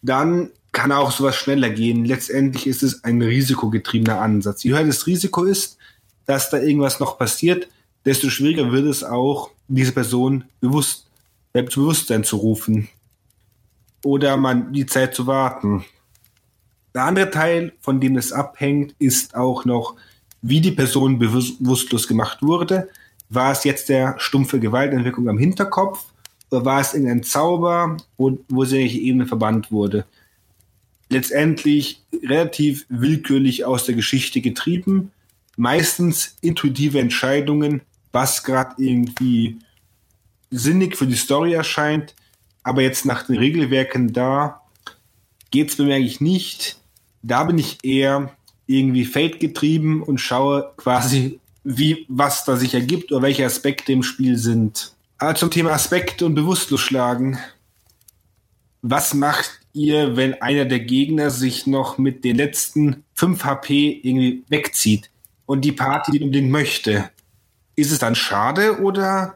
[0.01, 2.05] dann kann auch sowas schneller gehen.
[2.05, 4.63] Letztendlich ist es ein risikogetriebener Ansatz.
[4.63, 5.77] Je höher das Risiko ist,
[6.25, 7.67] dass da irgendwas noch passiert,
[8.05, 11.10] desto schwieriger wird es auch, diese Person bewusst,
[11.53, 12.89] äh, zu rufen.
[14.03, 15.85] Oder man die Zeit zu warten.
[16.93, 19.95] Der andere Teil, von dem es abhängt, ist auch noch,
[20.41, 22.89] wie die Person bewusstlos gemacht wurde.
[23.29, 26.05] War es jetzt der stumpfe Gewaltentwicklung am Hinterkopf
[26.49, 30.05] oder war es irgendein Zauber, wo, wo sie in Ebene verbannt wurde?
[31.09, 35.11] Letztendlich relativ willkürlich aus der Geschichte getrieben,
[35.55, 39.59] meistens intuitive Entscheidungen, was gerade irgendwie
[40.51, 42.13] sinnig für die Story erscheint,
[42.63, 44.61] aber jetzt nach den Regelwerken da
[45.49, 46.77] geht es bei mir eigentlich nicht.
[47.23, 48.31] Da bin ich eher
[48.67, 54.03] irgendwie Fate getrieben und schaue quasi, wie, was da sich ergibt oder welche Aspekte im
[54.03, 54.93] Spiel sind.
[55.17, 56.89] Aber zum Thema Aspekte und Bewusstlos
[58.81, 64.43] Was macht ihr, wenn einer der Gegner sich noch mit den letzten 5 HP irgendwie
[64.47, 65.11] wegzieht
[65.45, 67.11] und die Party unbedingt möchte?
[67.75, 69.35] Ist es dann schade oder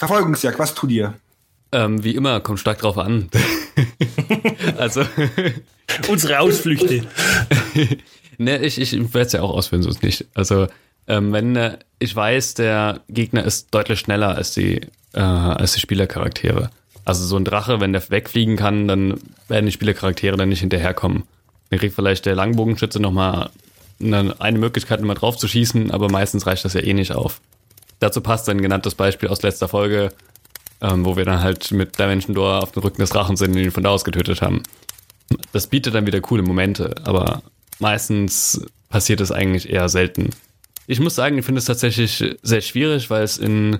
[0.00, 0.58] Verfolgungsjagd?
[0.58, 1.12] Was tut ihr?
[1.72, 3.28] Ähm, wie immer, kommt stark drauf an.
[4.78, 5.04] also.
[6.08, 7.06] Unsere Ausflüchte.
[8.38, 10.24] ne, ich, ich werde es ja auch ausführen, sonst nicht.
[10.32, 10.68] Also,
[11.06, 14.80] ähm, wenn äh, ich weiß, der Gegner ist deutlich schneller als die,
[15.12, 16.70] äh, als die Spielercharaktere.
[17.04, 21.24] Also so ein Drache, wenn der wegfliegen kann, dann werden die Spielercharaktere dann nicht hinterherkommen.
[21.68, 23.50] Dann kriegt vielleicht der Langbogenschütze nochmal
[24.00, 27.42] eine, eine Möglichkeit, nochmal drauf zu schießen, aber meistens reicht das ja eh nicht auf.
[28.00, 30.10] Dazu passt ein genanntes Beispiel aus letzter Folge,
[30.80, 33.58] ähm, wo wir dann halt mit Dimension Door auf dem Rücken des Drachen sind und
[33.58, 34.62] ihn von da aus getötet haben.
[35.52, 37.42] Das bietet dann wieder coole Momente, aber
[37.78, 40.30] meistens passiert es eigentlich eher selten.
[40.86, 43.78] Ich muss sagen, ich finde es tatsächlich sehr schwierig, weil es in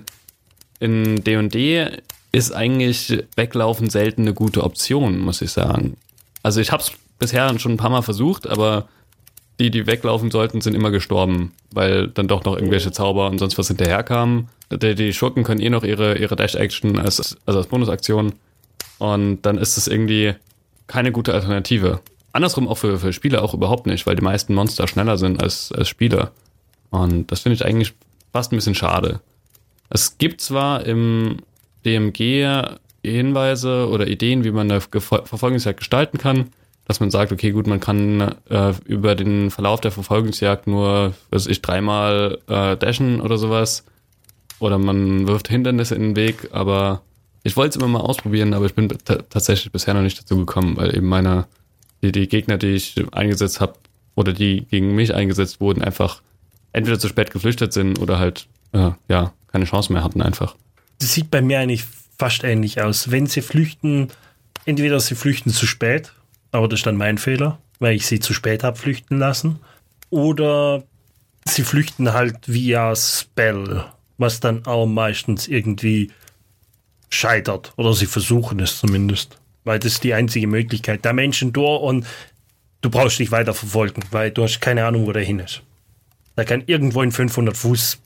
[0.81, 1.89] in D&D
[2.31, 5.95] ist eigentlich Weglaufen selten eine gute Option, muss ich sagen.
[6.43, 8.89] Also ich habe es bisher schon ein paar Mal versucht, aber
[9.61, 13.59] die, die weglaufen sollten, sind immer gestorben, weil dann doch noch irgendwelche Zauber und sonst
[13.59, 14.47] was hinterherkamen.
[14.71, 18.33] Die, die Schurken können eh noch ihre, ihre Dash-Action als, also als Bonusaktion.
[18.97, 20.33] Und dann ist es irgendwie
[20.87, 22.01] keine gute Alternative.
[22.33, 25.71] Andersrum auch für, für Spieler auch überhaupt nicht, weil die meisten Monster schneller sind als,
[25.71, 26.31] als Spieler.
[26.89, 27.93] Und das finde ich eigentlich
[28.33, 29.21] fast ein bisschen schade.
[29.89, 31.37] Es gibt zwar im
[31.85, 32.63] DMG
[33.03, 36.49] Hinweise oder Ideen, wie man eine Verfolgungsjagd gestalten kann,
[36.91, 41.47] dass man sagt, okay, gut, man kann äh, über den Verlauf der Verfolgungsjagd nur, was
[41.47, 43.85] ich, dreimal äh, dashen oder sowas.
[44.59, 47.01] Oder man wirft Hindernisse in den Weg, aber
[47.43, 48.89] ich wollte es immer mal ausprobieren, aber ich bin
[49.29, 51.45] tatsächlich bisher noch nicht dazu gekommen, weil eben meine,
[52.03, 53.75] die, die Gegner, die ich eingesetzt habe,
[54.15, 56.21] oder die gegen mich eingesetzt wurden, einfach
[56.73, 60.57] entweder zu spät geflüchtet sind oder halt, äh, ja, keine Chance mehr hatten einfach.
[60.99, 61.85] Das sieht bei mir eigentlich
[62.19, 63.11] fast ähnlich aus.
[63.11, 64.09] Wenn sie flüchten,
[64.65, 66.11] entweder sie flüchten zu spät
[66.51, 69.59] aber das ist dann mein Fehler, weil ich sie zu spät habe flüchten lassen.
[70.09, 70.83] Oder
[71.45, 73.85] sie flüchten halt via Spell,
[74.17, 76.11] was dann auch meistens irgendwie
[77.09, 77.73] scheitert.
[77.77, 79.37] Oder sie versuchen es zumindest.
[79.63, 81.05] Weil das ist die einzige Möglichkeit.
[81.05, 82.05] Der Menschen durch und
[82.81, 85.61] du brauchst dich weiter verfolgen, weil du hast keine Ahnung, wo der hin ist.
[86.35, 87.99] Der kann irgendwo in 500 Fuß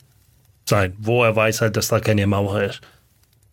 [0.68, 2.82] sein, wo er weiß halt, dass da keine Mauer ist.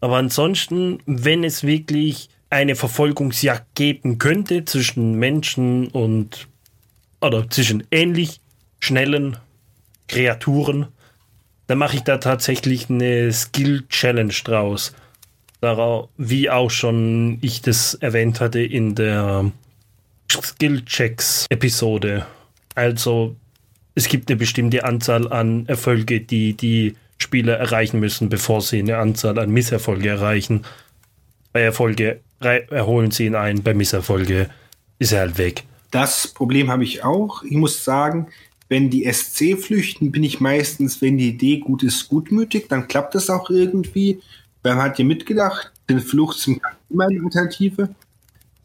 [0.00, 6.48] Aber ansonsten, wenn es wirklich eine Verfolgungsjagd geben könnte zwischen Menschen und
[7.20, 8.40] oder zwischen ähnlich
[8.78, 9.38] schnellen
[10.08, 10.88] Kreaturen,
[11.66, 14.94] dann mache ich da tatsächlich eine Skill Challenge draus.
[16.18, 19.50] Wie auch schon ich das erwähnt hatte in der
[20.30, 22.26] Skill Checks Episode.
[22.74, 23.36] Also
[23.94, 28.98] es gibt eine bestimmte Anzahl an Erfolge, die die Spieler erreichen müssen, bevor sie eine
[28.98, 30.64] Anzahl an Misserfolge erreichen.
[31.52, 34.50] Bei Erfolge erholen sie ihn ein, bei Misserfolge
[34.98, 35.64] ist er halt weg.
[35.90, 37.42] Das Problem habe ich auch.
[37.42, 38.28] Ich muss sagen,
[38.68, 43.14] wenn die SC flüchten, bin ich meistens, wenn die Idee gut ist, gutmütig, dann klappt
[43.14, 44.20] das auch irgendwie.
[44.62, 47.94] man hat ja mitgedacht, den Flucht zum immer eine Alternative.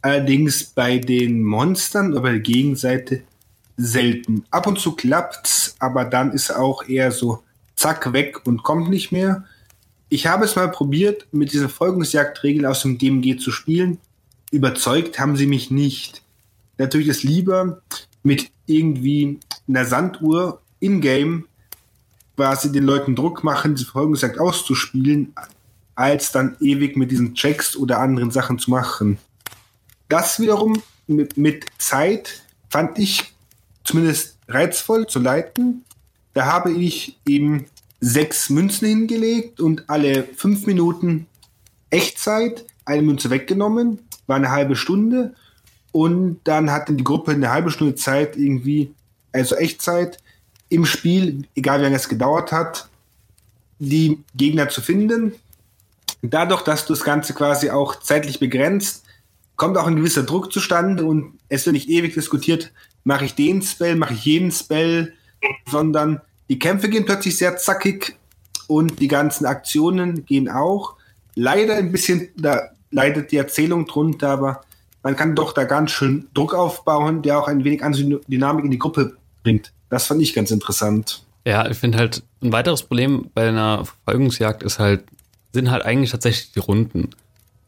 [0.01, 3.23] Allerdings bei den Monstern oder bei der Gegenseite
[3.75, 4.45] selten.
[4.49, 7.43] Ab und zu klappt's, aber dann ist auch eher so
[7.75, 9.43] zack weg und kommt nicht mehr.
[10.09, 13.99] Ich habe es mal probiert, mit dieser Folgungsjagdregel aus dem DMG zu spielen.
[14.51, 16.21] Überzeugt haben sie mich nicht.
[16.77, 17.81] Natürlich ist lieber
[18.23, 21.45] mit irgendwie einer Sanduhr in-game
[22.37, 25.33] quasi den Leuten Druck machen, die Verfolgungsjagd auszuspielen,
[25.95, 29.17] als dann ewig mit diesen Checks oder anderen Sachen zu machen.
[30.07, 33.33] Das wiederum mit, mit Zeit fand ich
[33.83, 35.83] zumindest reizvoll zu leiten.
[36.33, 37.65] Da habe ich eben
[37.99, 41.27] sechs Münzen hingelegt und alle fünf Minuten
[41.89, 45.33] Echtzeit eine Münze weggenommen, war eine halbe Stunde
[45.91, 48.93] und dann hatte die Gruppe eine halbe Stunde Zeit irgendwie,
[49.31, 50.19] also Echtzeit
[50.69, 52.89] im Spiel, egal wie lange es gedauert hat,
[53.79, 55.33] die Gegner zu finden.
[56.21, 59.05] Dadurch, dass du das Ganze quasi auch zeitlich begrenzt,
[59.55, 62.71] kommt auch ein gewisser Druck zustande und es wird nicht ewig diskutiert,
[63.03, 65.13] mache ich den Spell, mache ich jeden Spell,
[65.69, 68.17] sondern die Kämpfe gehen plötzlich sehr zackig
[68.67, 70.95] und die ganzen Aktionen gehen auch.
[71.35, 74.61] Leider ein bisschen, da leidet die Erzählung drunter, aber
[75.03, 77.93] man kann doch da ganz schön Druck aufbauen, der auch ein wenig an
[78.27, 79.71] Dynamik in die Gruppe bringt.
[79.89, 81.23] Das fand ich ganz interessant.
[81.45, 85.05] Ja, ich finde halt, ein weiteres Problem bei einer Verfolgungsjagd ist halt,
[85.53, 87.11] sind halt eigentlich tatsächlich die Runden.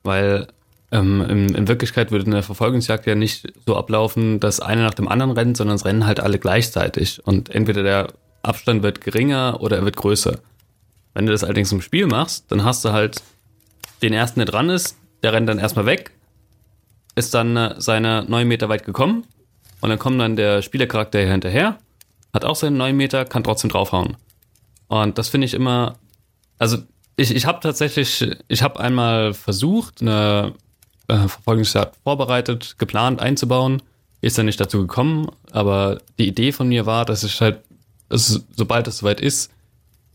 [0.04, 0.48] Weil
[0.92, 5.08] ähm, in, in, Wirklichkeit würde eine Verfolgungsjagd ja nicht so ablaufen, dass einer nach dem
[5.08, 7.26] anderen rennt, sondern es rennen halt alle gleichzeitig.
[7.26, 8.08] Und entweder der
[8.42, 10.40] Abstand wird geringer oder er wird größer.
[11.14, 13.22] Wenn du das allerdings im Spiel machst, dann hast du halt
[14.02, 16.12] den ersten, der dran ist, der rennt dann erstmal weg,
[17.16, 19.26] ist dann äh, seine neun Meter weit gekommen
[19.82, 21.78] und dann kommt dann der Spielercharakter hinterher,
[22.34, 24.18] hat auch seine neun Meter, kann trotzdem draufhauen.
[24.88, 25.98] Und das finde ich immer,
[26.58, 26.78] also
[27.16, 30.54] ich, ich habe tatsächlich, ich habe einmal versucht, eine
[31.08, 33.82] äh, Verfolgungsjagd vorbereitet, geplant einzubauen,
[34.22, 37.60] ist dann nicht dazu gekommen, aber die Idee von mir war, dass ich halt
[38.10, 39.52] es, sobald es soweit ist,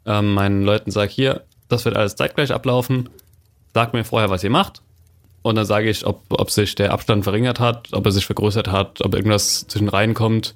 [0.07, 3.09] ähm, meinen Leuten sage, hier, das wird alles zeitgleich ablaufen,
[3.73, 4.83] sagt mir vorher, was ihr macht.
[5.43, 8.69] Und dann sage ich, ob, ob sich der Abstand verringert hat, ob er sich vergrößert
[8.69, 10.55] hat, ob irgendwas zwischen rein kommt.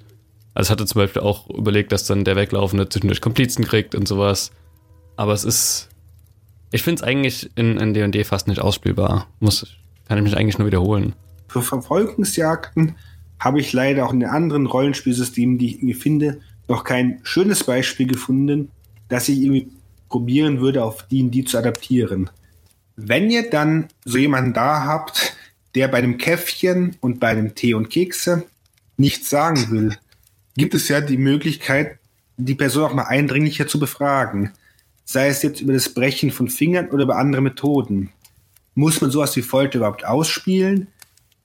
[0.54, 4.08] Also ich hatte zum Beispiel auch überlegt, dass dann der Weglaufende zwischendurch Komplizen kriegt und
[4.08, 4.50] sowas.
[5.16, 5.90] Aber es ist,
[6.70, 9.26] ich finde es eigentlich in, in D&D fast nicht ausspielbar.
[9.40, 9.66] Muss,
[10.06, 11.14] kann ich mich eigentlich nur wiederholen.
[11.48, 12.96] Für Verfolgungsjagden
[13.40, 17.64] habe ich leider auch in den anderen Rollenspielsystemen, die ich irgendwie finde, noch kein schönes
[17.64, 18.70] Beispiel gefunden,
[19.08, 19.68] das ich irgendwie
[20.08, 22.30] probieren würde, auf die und die zu adaptieren.
[22.96, 25.36] Wenn ihr dann so jemanden da habt,
[25.74, 28.44] der bei einem Käffchen und bei einem Tee und Kekse
[28.96, 29.96] nichts sagen will,
[30.56, 31.98] gibt es ja die Möglichkeit,
[32.36, 34.52] die Person auch mal eindringlicher zu befragen.
[35.04, 38.10] Sei es jetzt über das Brechen von Fingern oder über andere Methoden.
[38.74, 40.88] Muss man sowas wie Folter überhaupt ausspielen?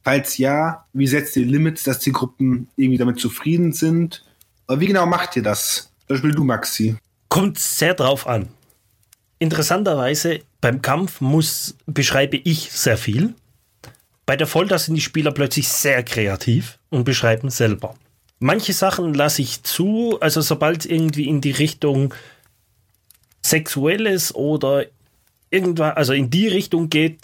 [0.03, 4.25] Falls ja, wie setzt ihr Limits, dass die Gruppen irgendwie damit zufrieden sind?
[4.73, 5.91] Aber wie genau macht ihr das?
[6.07, 6.95] Zum Beispiel du, Maxi.
[7.29, 8.47] Kommt sehr drauf an.
[9.37, 13.35] Interessanterweise, beim Kampf muss, beschreibe ich sehr viel.
[14.25, 17.93] Bei der Folter sind die Spieler plötzlich sehr kreativ und beschreiben selber.
[18.39, 22.11] Manche Sachen lasse ich zu, also sobald es irgendwie in die Richtung
[23.43, 24.87] Sexuelles oder
[25.51, 27.19] irgendwas, also in die Richtung geht,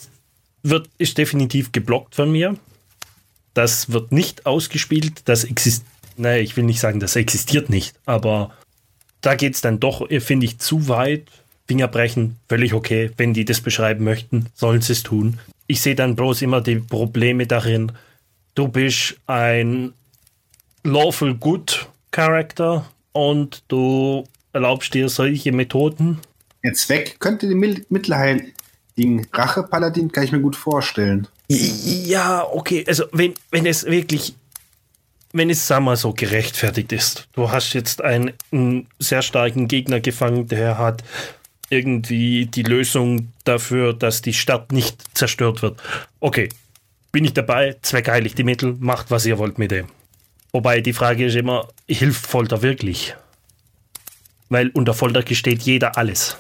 [0.61, 2.57] wird, ist definitiv geblockt von mir.
[3.55, 8.51] Das wird nicht ausgespielt, das existiert naja, ich will nicht sagen, das existiert nicht, aber
[9.21, 11.27] da geht es dann doch, finde ich, zu weit.
[11.67, 13.11] Fingerbrechen, völlig okay.
[13.17, 15.39] Wenn die das beschreiben möchten, sollen sie es tun.
[15.67, 17.91] Ich sehe dann bloß immer die Probleme darin,
[18.55, 19.93] du bist ein
[20.83, 26.19] lawful good Character und du erlaubst dir solche Methoden.
[26.63, 31.27] Der Zweck könnte den Rache-Paladin kann ich mir gut vorstellen.
[31.47, 32.83] Ja, okay.
[32.87, 34.35] Also wenn, wenn es wirklich
[35.31, 37.27] wenn es, sag mal so, gerechtfertigt ist.
[37.33, 41.03] Du hast jetzt einen, einen sehr starken Gegner gefangen, der hat
[41.69, 45.79] irgendwie die Lösung dafür, dass die Stadt nicht zerstört wird.
[46.19, 46.49] Okay,
[47.11, 49.87] bin ich dabei, zweckheilig die Mittel, macht was ihr wollt mit dem.
[50.51, 53.15] Wobei die Frage ist immer, hilft Folter wirklich?
[54.49, 56.37] Weil unter Folter gesteht jeder alles.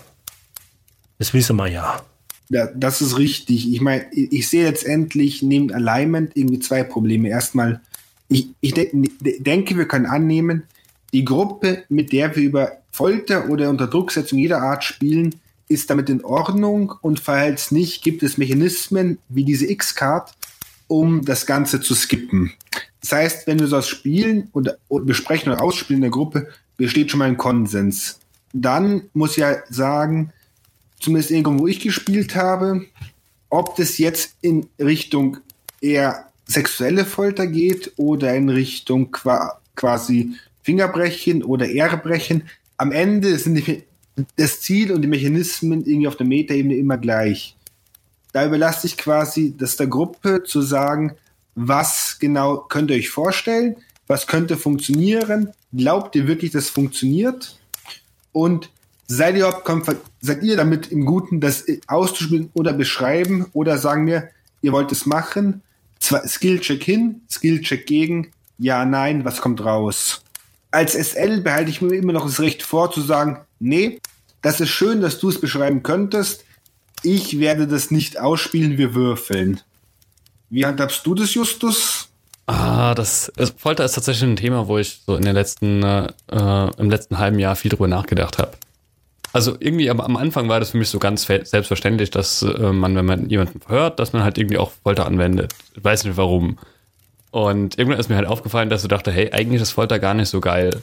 [1.19, 2.01] Das wissen wir ja.
[2.49, 3.71] Ja, das ist richtig.
[3.71, 7.29] Ich meine, ich sehe letztendlich neben Alignment irgendwie zwei Probleme.
[7.29, 7.81] Erstmal,
[8.29, 8.91] ich, ich de
[9.39, 10.63] denke, wir können annehmen,
[11.11, 15.35] die Gruppe, mit der wir über Folter oder Unterdrucksetzung jeder Art spielen,
[15.67, 20.33] ist damit in Ordnung und falls nicht, gibt es Mechanismen wie diese X-Card,
[20.87, 22.51] um das Ganze zu skippen.
[23.01, 27.11] Das heißt, wenn wir sowas spielen oder, oder besprechen oder ausspielen in der Gruppe, besteht
[27.11, 28.19] schon mal ein Konsens.
[28.53, 30.33] Dann muss ich ja sagen,
[30.99, 32.85] zumindest irgendwo, wo ich gespielt habe,
[33.49, 35.37] ob das jetzt in Richtung
[35.81, 40.33] eher sexuelle Folter geht oder in Richtung qua quasi
[40.63, 42.43] Fingerbrechen oder Ehrebrechen.
[42.77, 43.83] Am Ende sind die,
[44.35, 47.55] das Ziel und die Mechanismen irgendwie auf der Metaebene immer gleich.
[48.33, 51.15] Da überlasse ich quasi das der Gruppe zu sagen,
[51.55, 53.77] was genau könnt ihr euch vorstellen,
[54.07, 57.59] was könnte funktionieren, glaubt ihr wirklich, das funktioniert
[58.31, 58.69] und
[59.07, 59.53] seid ihr,
[60.21, 64.29] seid ihr damit im Guten, das auszuspielen oder beschreiben oder sagen wir,
[64.61, 65.61] ihr wollt es machen,
[66.27, 70.21] Skillcheck hin, Skillcheck gegen, ja, nein, was kommt raus?
[70.71, 73.99] Als SL behalte ich mir immer noch das Recht vor zu sagen, nee,
[74.41, 76.45] das ist schön, dass du es beschreiben könntest.
[77.03, 79.61] Ich werde das nicht ausspielen, wir würfeln.
[80.49, 82.09] Wie handhabst du das, Justus?
[82.47, 86.11] Ah, das, das Folter ist tatsächlich ein Thema, wo ich so in den letzten, äh,
[86.77, 88.51] im letzten halben Jahr viel drüber nachgedacht habe.
[89.31, 92.95] Also irgendwie am, am, Anfang war das für mich so ganz selbstverständlich, dass äh, man,
[92.95, 95.53] wenn man jemanden hört, dass man halt irgendwie auch Folter anwendet.
[95.75, 96.57] Ich weiß nicht warum.
[97.31, 100.29] Und irgendwann ist mir halt aufgefallen, dass ich dachte, hey, eigentlich ist Folter gar nicht
[100.29, 100.81] so geil.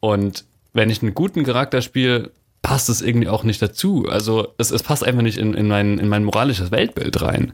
[0.00, 2.30] Und wenn ich einen guten Charakter spiele,
[2.62, 4.06] passt es irgendwie auch nicht dazu.
[4.08, 7.52] Also es, es passt einfach nicht in, in, mein, in mein moralisches Weltbild rein.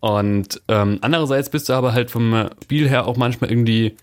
[0.00, 3.96] Und ähm, andererseits bist du aber halt vom Spiel her auch manchmal irgendwie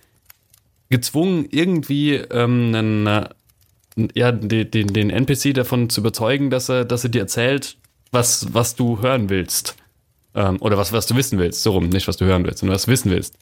[0.89, 3.27] gezwungen, irgendwie ähm, einen,
[4.13, 7.77] ja, den, den, NPC davon zu überzeugen, dass er, dass er dir erzählt,
[8.11, 9.75] was, was du hören willst.
[10.33, 11.63] Ähm, oder was, was du wissen willst.
[11.63, 13.35] So rum, nicht was du hören willst, sondern was du wissen willst.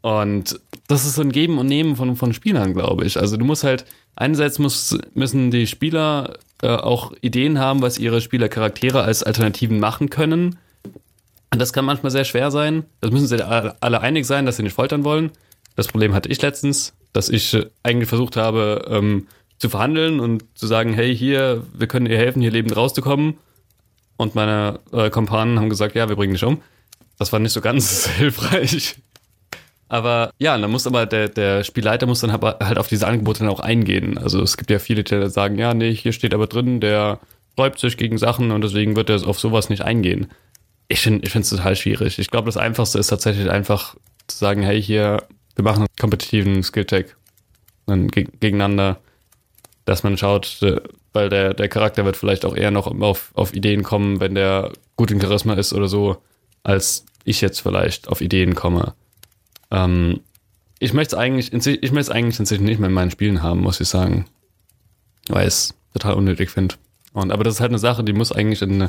[0.00, 3.18] Und das ist so ein Geben und Nehmen von, von Spielern, glaube ich.
[3.18, 3.84] Also du musst halt,
[4.16, 10.10] einerseits muss, müssen die Spieler äh, auch Ideen haben, was ihre Spielercharaktere als Alternativen machen
[10.10, 10.58] können.
[11.52, 12.84] Und das kann manchmal sehr schwer sein.
[13.00, 15.30] Das müssen sie alle einig sein, dass sie nicht foltern wollen.
[15.76, 19.26] Das Problem hatte ich letztens, dass ich äh, eigentlich versucht habe, ähm,
[19.64, 23.38] zu verhandeln und zu sagen, hey, hier, wir können ihr helfen, hier lebend rauszukommen.
[24.18, 26.60] Und meine äh, Kompanen haben gesagt, ja, wir bringen dich um.
[27.18, 28.96] Das war nicht so ganz hilfreich.
[29.88, 33.48] Aber ja, dann muss aber der, der Spielleiter muss dann halt auf diese Angebote dann
[33.48, 34.18] auch eingehen.
[34.18, 37.20] Also es gibt ja viele, die sagen, ja, nee, hier steht aber drin, der
[37.56, 40.26] räubt sich gegen Sachen und deswegen wird er auf sowas nicht eingehen.
[40.88, 42.18] Ich finde es total schwierig.
[42.18, 43.96] Ich glaube, das Einfachste ist tatsächlich einfach
[44.26, 45.22] zu sagen, hey, hier,
[45.54, 47.16] wir machen einen kompetitiven Skill-Check
[47.86, 48.98] gegeneinander
[49.84, 50.80] dass man schaut, äh,
[51.12, 54.72] weil der, der Charakter wird vielleicht auch eher noch auf, auf Ideen kommen, wenn der
[54.96, 56.16] gut in Charisma ist oder so,
[56.62, 58.94] als ich jetzt vielleicht auf Ideen komme.
[59.70, 60.20] Ähm,
[60.78, 63.80] ich möchte es eigentlich, ich möchte eigentlich inzwischen nicht mehr in meinen Spielen haben, muss
[63.80, 64.26] ich sagen.
[65.28, 66.74] Weil ich es total unnötig finde.
[67.14, 68.88] Aber das ist halt eine Sache, die muss eigentlich in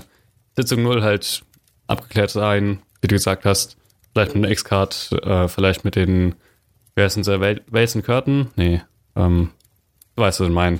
[0.55, 1.43] Sitzung 0 halt
[1.87, 3.77] abgeklärt sein, wie du gesagt hast.
[4.11, 6.35] Vielleicht mit einer X-Card, äh, vielleicht mit den,
[6.95, 8.47] wer ist denn der, Wales Curtain?
[8.55, 8.81] Nee,
[9.15, 9.51] ähm,
[10.15, 10.79] Du weißt, was ich meine.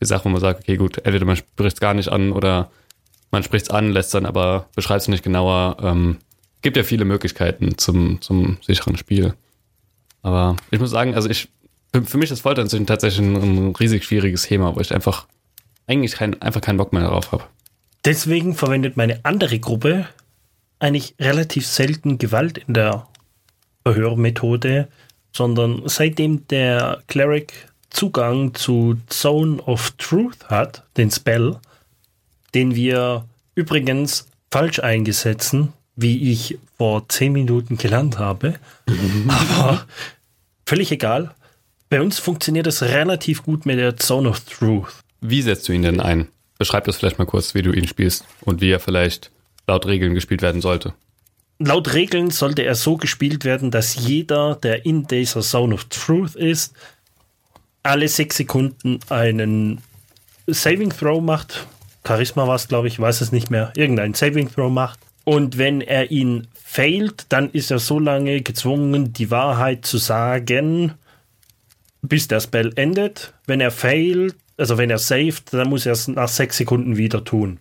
[0.00, 2.70] Die Sache, wo man sagt, okay, gut, entweder man spricht es gar nicht an oder
[3.30, 5.76] man spricht es an, lässt dann aber, beschreibt es nicht genauer.
[5.82, 6.18] Ähm,
[6.62, 9.34] gibt ja viele Möglichkeiten zum, zum sicheren Spiel.
[10.22, 11.48] Aber ich muss sagen, also ich,
[11.92, 15.26] für, für mich ist Folter inzwischen tatsächlich ein, ein, riesig schwieriges Thema, wo ich einfach
[15.86, 17.44] eigentlich kein, einfach keinen Bock mehr darauf habe.
[18.04, 20.08] Deswegen verwendet meine andere Gruppe
[20.78, 23.06] eigentlich relativ selten Gewalt in der
[23.86, 24.88] Verhörmethode,
[25.32, 27.52] sondern seitdem der Cleric
[27.94, 31.56] Zugang zu Zone of Truth hat, den Spell,
[32.54, 33.24] den wir
[33.54, 38.54] übrigens falsch eingesetzen, wie ich vor zehn Minuten gelernt habe.
[39.28, 39.86] Aber
[40.66, 41.34] völlig egal.
[41.88, 44.92] Bei uns funktioniert es relativ gut mit der Zone of Truth.
[45.20, 46.28] Wie setzt du ihn denn ein?
[46.58, 49.30] Beschreib das vielleicht mal kurz, wie du ihn spielst und wie er vielleicht
[49.68, 50.94] laut Regeln gespielt werden sollte.
[51.60, 56.34] Laut Regeln sollte er so gespielt werden, dass jeder, der in dieser Zone of Truth
[56.34, 56.74] ist,
[57.84, 59.80] alle sechs Sekunden einen
[60.46, 61.66] Saving Throw macht.
[62.06, 63.72] Charisma war es, glaube ich, weiß es nicht mehr.
[63.76, 64.98] Irgendein Saving Throw macht.
[65.24, 70.94] Und wenn er ihn failt, dann ist er so lange gezwungen, die Wahrheit zu sagen,
[72.02, 73.32] bis der Spell endet.
[73.46, 77.24] Wenn er failt, also wenn er saved, dann muss er es nach sechs Sekunden wieder
[77.24, 77.58] tun.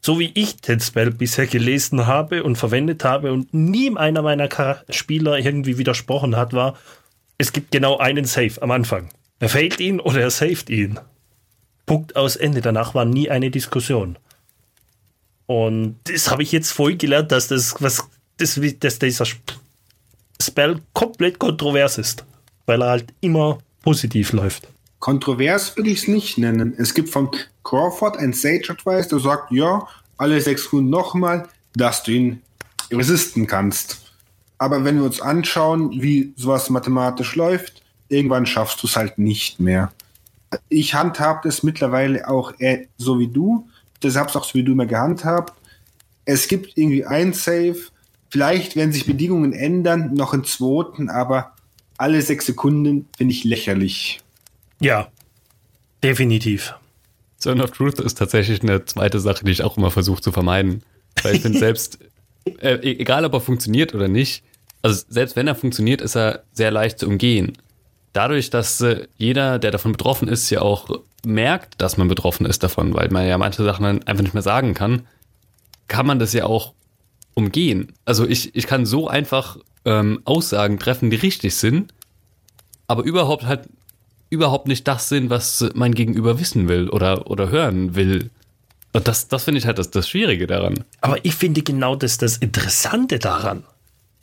[0.00, 4.48] So wie ich den Spell bisher gelesen habe und verwendet habe und nie einer meiner
[4.90, 6.76] Spieler irgendwie widersprochen hat, war,
[7.38, 9.08] es gibt genau einen Save am Anfang.
[9.44, 10.98] Er failt ihn oder er saved ihn.
[11.84, 12.62] Punkt aus Ende.
[12.62, 14.16] Danach war nie eine Diskussion.
[15.44, 19.26] Und das habe ich jetzt voll gelernt, dass das, was, das, dass dieser
[20.40, 22.24] Spell komplett kontrovers ist.
[22.64, 24.66] Weil er halt immer positiv läuft.
[24.98, 26.72] Kontrovers würde ich es nicht nennen.
[26.78, 27.30] Es gibt von
[27.64, 29.86] Crawford ein Sage Advice, der sagt, ja,
[30.16, 32.40] alle sechs Sekunden nochmal, dass du ihn
[32.90, 34.10] resisten kannst.
[34.56, 39.60] Aber wenn wir uns anschauen, wie sowas mathematisch läuft, irgendwann schaffst du es halt nicht
[39.60, 39.92] mehr.
[40.68, 42.52] Ich handhabe das mittlerweile auch
[42.96, 43.68] so wie du,
[44.00, 45.54] das hab's auch so wie du immer gehandhabt.
[46.24, 47.76] Es gibt irgendwie ein Save,
[48.30, 51.54] vielleicht werden sich Bedingungen ändern, noch einen zweiten, aber
[51.98, 54.20] alle sechs Sekunden finde ich lächerlich.
[54.80, 55.08] Ja,
[56.02, 56.74] definitiv.
[57.38, 60.82] Zone of Truth ist tatsächlich eine zweite Sache, die ich auch immer versuche zu vermeiden.
[61.22, 61.98] Weil ich finde selbst,
[62.60, 64.42] äh, e-, egal ob er funktioniert oder nicht,
[64.82, 67.56] also selbst wenn er funktioniert, ist er sehr leicht zu umgehen.
[68.14, 70.88] Dadurch, dass äh, jeder, der davon betroffen ist, ja auch
[71.26, 74.42] merkt, dass man betroffen ist davon, weil man ja manche Sachen dann einfach nicht mehr
[74.42, 75.02] sagen kann,
[75.88, 76.72] kann man das ja auch
[77.34, 77.92] umgehen.
[78.04, 81.92] Also ich, ich kann so einfach ähm, Aussagen treffen, die richtig sind,
[82.86, 83.68] aber überhaupt halt
[84.30, 88.30] überhaupt nicht das sind, was mein Gegenüber wissen will oder, oder hören will.
[88.92, 90.84] Und das, das finde ich halt das, das Schwierige daran.
[91.00, 93.64] Aber ich finde genau das das Interessante daran,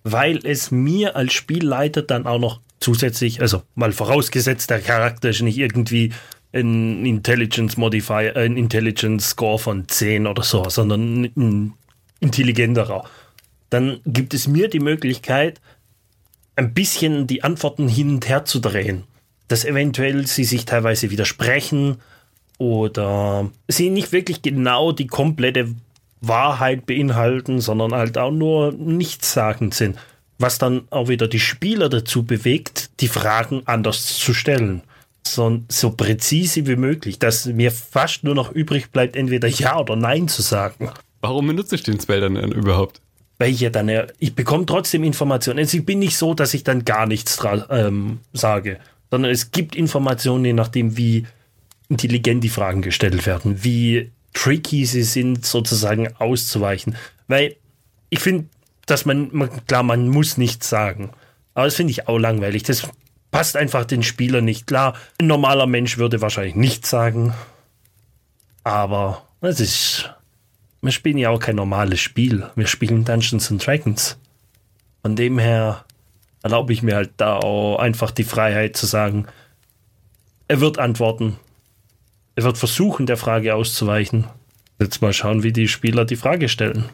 [0.04, 5.42] weil es mir als Spielleiter dann auch noch zusätzlich, also mal vorausgesetzt, der Charakter ist
[5.42, 6.12] nicht irgendwie
[6.54, 11.74] ein Intelligence Modifier, ein Intelligence Score von 10 oder so, sondern ein
[12.20, 13.06] intelligenterer.
[13.70, 15.62] Dann gibt es mir die Möglichkeit,
[16.58, 19.06] ein bisschen die Antworten hin und her zu drehen.
[19.48, 21.98] Dass eventuell sie sich teilweise widersprechen
[22.58, 25.74] oder sie nicht wirklich genau die komplette
[26.20, 29.98] Wahrheit beinhalten, sondern halt auch nur nichtssagend sind.
[30.42, 34.82] Was dann auch wieder die Spieler dazu bewegt, die Fragen anders zu stellen.
[35.26, 39.96] So, so präzise wie möglich, dass mir fast nur noch übrig bleibt, entweder Ja oder
[39.96, 40.90] Nein zu sagen.
[41.22, 43.02] Warum benutze ich den Spell dann überhaupt?
[43.38, 45.60] Weil ich ja dann, ich bekomme trotzdem Informationen.
[45.60, 47.40] Also ich bin nicht so, dass ich dann gar nichts
[47.70, 48.80] ähm, sage,
[49.12, 51.28] sondern es gibt Informationen, je nachdem, wie
[51.88, 56.96] intelligent die Fragen gestellt werden, wie tricky sie sind, sozusagen auszuweichen.
[57.28, 57.58] Weil
[58.10, 58.46] ich finde,
[58.86, 61.12] dass man, klar, man muss nichts sagen.
[61.54, 62.64] Aber das finde ich auch langweilig.
[62.64, 62.88] Das
[63.32, 64.68] passt einfach den Spieler nicht.
[64.68, 67.34] Klar, ein normaler Mensch würde wahrscheinlich nichts sagen.
[68.64, 70.10] Aber es ist.
[70.84, 72.50] Wir spielen ja auch kein normales Spiel.
[72.56, 74.18] Wir spielen Dungeons and Dragons.
[75.04, 75.86] Von dem her
[76.42, 79.28] erlaube ich mir halt da auch einfach die Freiheit zu sagen,
[80.48, 81.38] er wird antworten.
[82.36, 84.28] Er wird versuchen, der Frage auszuweichen.
[84.80, 86.90] Jetzt mal schauen, wie die Spieler die Frage stellen.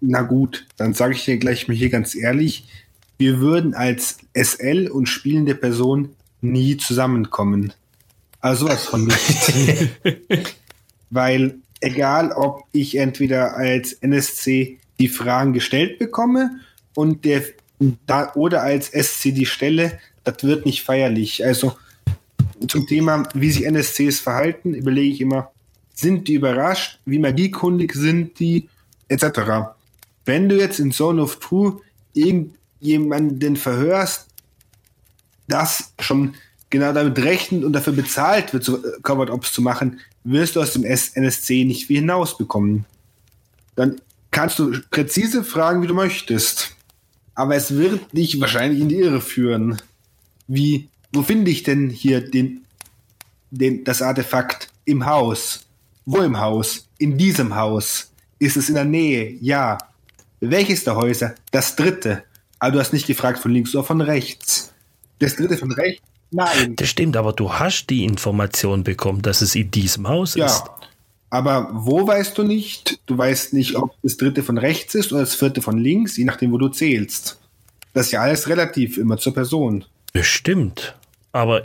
[0.00, 2.68] Na gut, dann sage ich dir gleich mal hier ganz ehrlich,
[3.18, 7.72] wir würden als SL und spielende Person nie zusammenkommen.
[8.40, 9.90] Also was von nicht.
[11.10, 16.60] Weil egal, ob ich entweder als NSC die Fragen gestellt bekomme
[16.94, 17.42] und der
[18.06, 21.44] da, oder als SC die stelle, das wird nicht feierlich.
[21.44, 21.76] Also
[22.68, 25.50] zum Thema, wie sich NSCs verhalten, überlege ich immer,
[25.94, 28.68] sind die überrascht, wie magiekundig sind die,
[29.08, 29.75] etc.
[30.26, 31.80] Wenn du jetzt in Zone of True
[32.12, 34.26] irgendjemanden verhörst,
[35.48, 36.34] das schon
[36.68, 40.60] genau damit rechnet und dafür bezahlt wird, so äh, Covered Ops zu machen, wirst du
[40.60, 42.84] aus dem NSC nicht wie hinausbekommen.
[43.76, 44.00] Dann
[44.30, 46.74] kannst du präzise fragen, wie du möchtest.
[47.34, 49.80] Aber es wird dich wahrscheinlich in die Irre führen.
[50.48, 52.66] Wie wo finde ich denn hier den,
[53.50, 54.68] den, das Artefakt?
[54.84, 55.66] Im Haus.
[56.04, 56.86] Wo im Haus?
[56.98, 58.12] In diesem Haus.
[58.38, 59.30] Ist es in der Nähe?
[59.40, 59.78] Ja.
[60.40, 61.34] Welches der Häuser?
[61.50, 62.22] Das dritte.
[62.58, 64.72] Aber du hast nicht gefragt von links oder von rechts.
[65.18, 66.02] Das dritte von rechts?
[66.30, 66.76] Nein.
[66.76, 70.46] Das stimmt, aber du hast die Information bekommen, dass es in diesem Haus ja.
[70.46, 70.64] ist.
[71.30, 73.00] Aber wo weißt du nicht?
[73.06, 76.24] Du weißt nicht, ob das dritte von rechts ist oder das vierte von links, je
[76.24, 77.38] nachdem, wo du zählst.
[77.92, 79.84] Das ist ja alles relativ immer zur Person.
[80.12, 80.94] Bestimmt.
[81.32, 81.62] Aber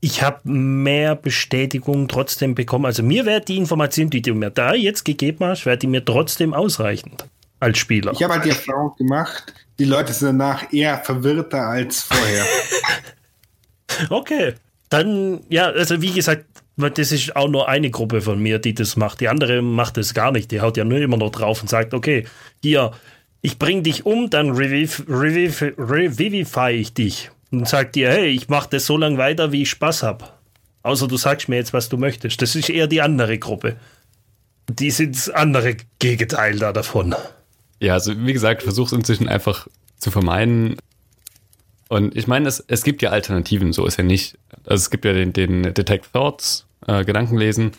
[0.00, 2.86] ich habe mehr Bestätigung trotzdem bekommen.
[2.86, 6.04] Also mir wäre die Information, die du mir da jetzt gegeben hast, wäre die mir
[6.04, 7.24] trotzdem ausreichend
[7.60, 8.12] als Spieler.
[8.12, 12.44] Ich habe halt die Erfahrung gemacht, die Leute sind danach eher verwirrter als vorher.
[14.10, 14.54] okay.
[14.90, 16.44] Dann, ja, also wie gesagt,
[16.76, 19.20] das ist auch nur eine Gruppe von mir, die das macht.
[19.20, 20.50] Die andere macht das gar nicht.
[20.50, 22.26] Die haut ja nur immer noch drauf und sagt, okay,
[22.62, 22.92] hier,
[23.40, 28.86] ich bring dich um, dann revivify ich dich und sagt dir, hey, ich mache das
[28.86, 30.24] so lange weiter, wie ich Spaß habe.
[30.82, 32.42] Außer du sagst mir jetzt, was du möchtest.
[32.42, 33.76] Das ist eher die andere Gruppe.
[34.68, 37.14] Die sind das andere Gegenteil da davon.
[37.80, 39.66] Ja, also wie gesagt, versuch es inzwischen einfach
[39.98, 40.76] zu vermeiden.
[41.88, 44.38] Und ich meine, es, es gibt ja Alternativen, so ist ja nicht.
[44.64, 47.72] Also es gibt ja den, den Detect Thoughts, äh, Gedankenlesen,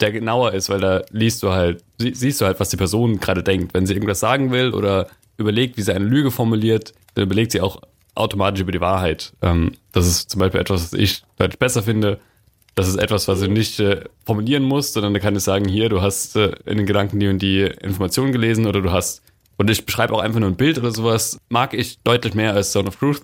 [0.00, 3.20] der genauer ist, weil da liest du halt, sie, siehst du halt, was die Person
[3.20, 3.74] gerade denkt.
[3.74, 7.60] Wenn sie irgendwas sagen will oder überlegt, wie sie eine Lüge formuliert, dann überlegt sie
[7.60, 7.80] auch,
[8.14, 9.32] automatisch über die Wahrheit.
[9.42, 12.20] Ähm, das ist zum Beispiel etwas, was ich deutlich besser finde.
[12.74, 15.88] Das ist etwas, was du nicht äh, formulieren musst, sondern da kann ich sagen, hier,
[15.88, 19.22] du hast äh, in den Gedanken die und die Informationen gelesen oder du hast,
[19.60, 22.72] und ich beschreibe auch einfach nur ein Bild oder sowas, mag ich deutlich mehr als
[22.72, 23.20] Zone of Truth.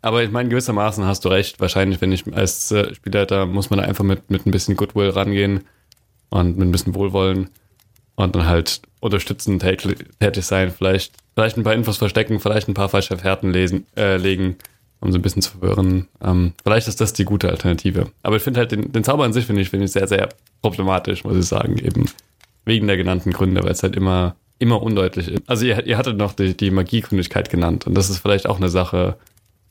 [0.00, 1.60] Aber ich meine, gewissermaßen hast du recht.
[1.60, 5.10] Wahrscheinlich, wenn ich als äh, Spielleiter, muss man da einfach mit, mit ein bisschen Goodwill
[5.10, 5.64] rangehen.
[6.30, 7.50] und mit ein bisschen Wohlwollen
[8.16, 12.88] und dann halt unterstützend tätig sein, vielleicht, vielleicht ein paar Infos verstecken, vielleicht ein paar
[12.88, 14.56] falsche Fährten lesen, äh, legen,
[15.00, 16.08] um so ein bisschen zu verwirren.
[16.22, 18.10] Ähm, vielleicht ist das die gute Alternative.
[18.22, 20.30] Aber ich finde halt den, den Zauber an sich finde ich, finde ich sehr, sehr
[20.62, 22.06] problematisch, muss ich sagen, eben
[22.64, 25.42] wegen der genannten Gründe, weil es halt immer, immer undeutlich ist.
[25.46, 28.68] Also ihr, ihr hattet noch die, die Magiekundigkeit genannt und das ist vielleicht auch eine
[28.68, 29.16] Sache,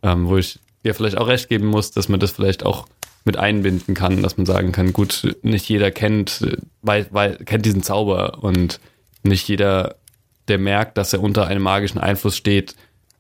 [0.01, 2.88] ähm, wo ich dir vielleicht auch recht geben muss, dass man das vielleicht auch
[3.25, 7.83] mit einbinden kann, dass man sagen kann, gut, nicht jeder kennt, weil, weil, kennt diesen
[7.83, 8.79] Zauber und
[9.23, 9.95] nicht jeder,
[10.47, 12.75] der merkt, dass er unter einem magischen Einfluss steht,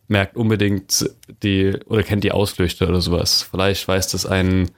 [0.07, 1.09] merkt unbedingt
[1.43, 3.43] die oder kennt die Ausflüchte oder sowas.
[3.51, 4.71] Vielleicht weiß das ein,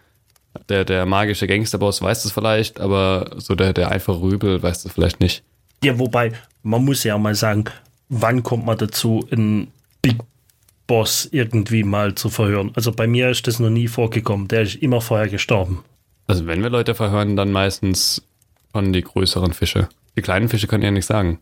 [0.68, 4.92] der, der magische Gangsterboss weiß das vielleicht, aber so der, der einfache Rübel weiß das
[4.92, 5.44] vielleicht nicht.
[5.84, 6.34] Ja, wobei,
[6.64, 7.66] man muss ja mal sagen,
[8.10, 9.68] wann kommt man dazu, ein
[10.02, 10.18] Big
[10.88, 12.72] Boss irgendwie mal zu verhören.
[12.76, 14.48] Also bei mir ist das noch nie vorgekommen.
[14.48, 15.84] Der ist immer vorher gestorben.
[16.26, 18.24] Also wenn wir Leute verhören, dann meistens
[18.72, 19.88] von die größeren Fische.
[20.18, 21.40] Die kleinen Fische können ja nicht sagen.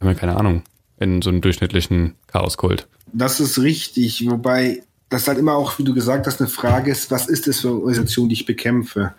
[0.00, 0.62] Haben wir keine Ahnung.
[0.98, 2.88] In so einem durchschnittlichen Chaoskult.
[3.12, 7.10] Das ist richtig, wobei das halt immer auch, wie du gesagt hast, eine Frage ist,
[7.10, 9.14] was ist das für eine Organisation, die ich bekämpfe?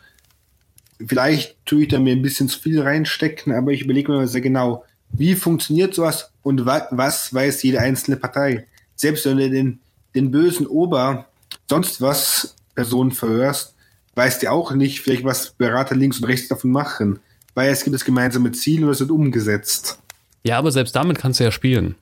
[1.06, 4.42] Vielleicht tue ich da mir ein bisschen zu viel reinstecken, aber ich überlege mir sehr
[4.42, 4.84] genau,
[5.18, 8.66] wie funktioniert sowas und wa was weiß jede einzelne Partei?
[8.96, 9.80] selbst wenn du den,
[10.16, 11.26] den bösen Ober
[11.70, 13.76] sonst was Personen verhörst,
[14.16, 17.20] weißt du auch nicht, vielleicht was Berater links und rechts davon machen.
[17.54, 20.00] Weil es gibt das gemeinsame Ziel und es wird umgesetzt.
[20.44, 21.96] Ja, aber selbst damit kannst du ja spielen.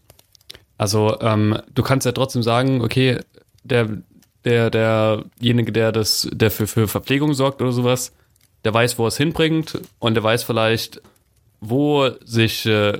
[0.77, 3.19] Also ähm, du kannst ja trotzdem sagen, okay,
[3.63, 4.01] der,
[4.43, 8.11] der, derjenige, der das, der für, für Verpflegung sorgt oder sowas,
[8.65, 11.01] der weiß, wo er es hinbringt und der weiß vielleicht,
[11.63, 12.97] wo sich äh,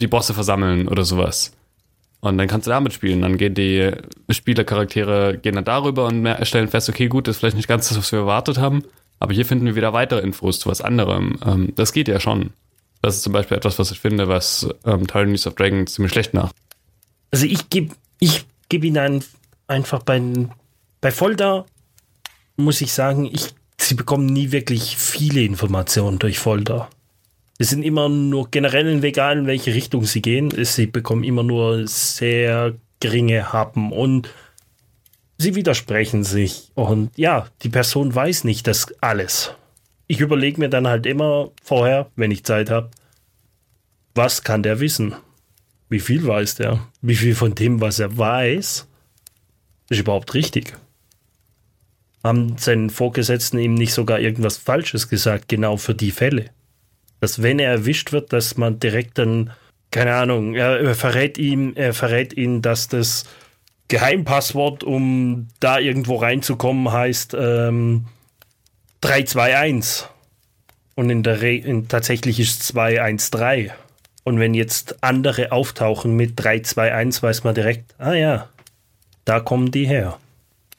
[0.00, 1.52] die Bosse versammeln oder sowas.
[2.20, 3.20] Und dann kannst du damit spielen.
[3.20, 3.90] Dann gehen die
[4.30, 7.98] Spielercharaktere gehen dann darüber und stellen fest, okay, gut, das ist vielleicht nicht ganz das,
[7.98, 8.84] was wir erwartet haben.
[9.18, 11.38] Aber hier finden wir wieder weitere Infos zu was anderem.
[11.44, 12.50] Ähm, das geht ja schon.
[13.02, 16.32] Das ist zum Beispiel etwas, was ich finde, was ähm, Tyranids of Dragons ziemlich schlecht
[16.32, 16.54] macht.
[17.30, 19.22] Also ich gebe ich geb ihnen
[19.66, 20.22] einfach bei,
[21.00, 21.66] bei Folter,
[22.56, 26.88] muss ich sagen, ich, sie bekommen nie wirklich viele Informationen durch Folter.
[27.58, 30.52] Es sind immer nur generell egal, in welche Richtung sie gehen.
[30.64, 34.28] Sie bekommen immer nur sehr geringe Happen und
[35.38, 36.72] sie widersprechen sich.
[36.74, 39.54] Und ja, die Person weiß nicht das alles.
[40.06, 42.90] Ich überlege mir dann halt immer vorher, wenn ich Zeit habe,
[44.14, 45.14] was kann der wissen?
[45.88, 46.86] Wie viel weiß der?
[47.02, 48.86] Wie viel von dem, was er weiß,
[49.90, 50.74] ist überhaupt richtig?
[52.22, 56.50] Haben seinen Vorgesetzten ihm nicht sogar irgendwas Falsches gesagt, genau für die Fälle?
[57.24, 59.50] Dass wenn er erwischt wird, dass man direkt dann,
[59.90, 63.24] keine Ahnung, er, er verrät ihm, er verrät ihn, dass das
[63.88, 68.04] Geheimpasswort, um da irgendwo reinzukommen, heißt ähm,
[69.00, 70.06] 321.
[70.96, 73.70] Und in der Re in, tatsächlich ist 213.
[74.22, 78.50] Und wenn jetzt andere auftauchen mit 321, weiß man direkt, ah ja,
[79.24, 80.18] da kommen die her.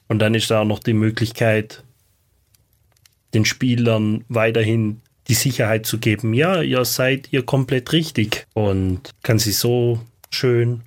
[0.06, 1.82] Und dann ist da auch noch die Möglichkeit,
[3.34, 9.38] den Spielern weiterhin die Sicherheit zu geben, ja, ihr seid ihr komplett richtig und kann
[9.38, 10.00] sie so
[10.30, 10.82] schön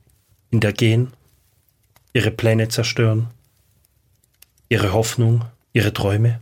[0.50, 1.14] hintergehen,
[2.14, 3.28] ihre Pläne zerstören,
[4.70, 6.40] ihre Hoffnung, ihre Träume.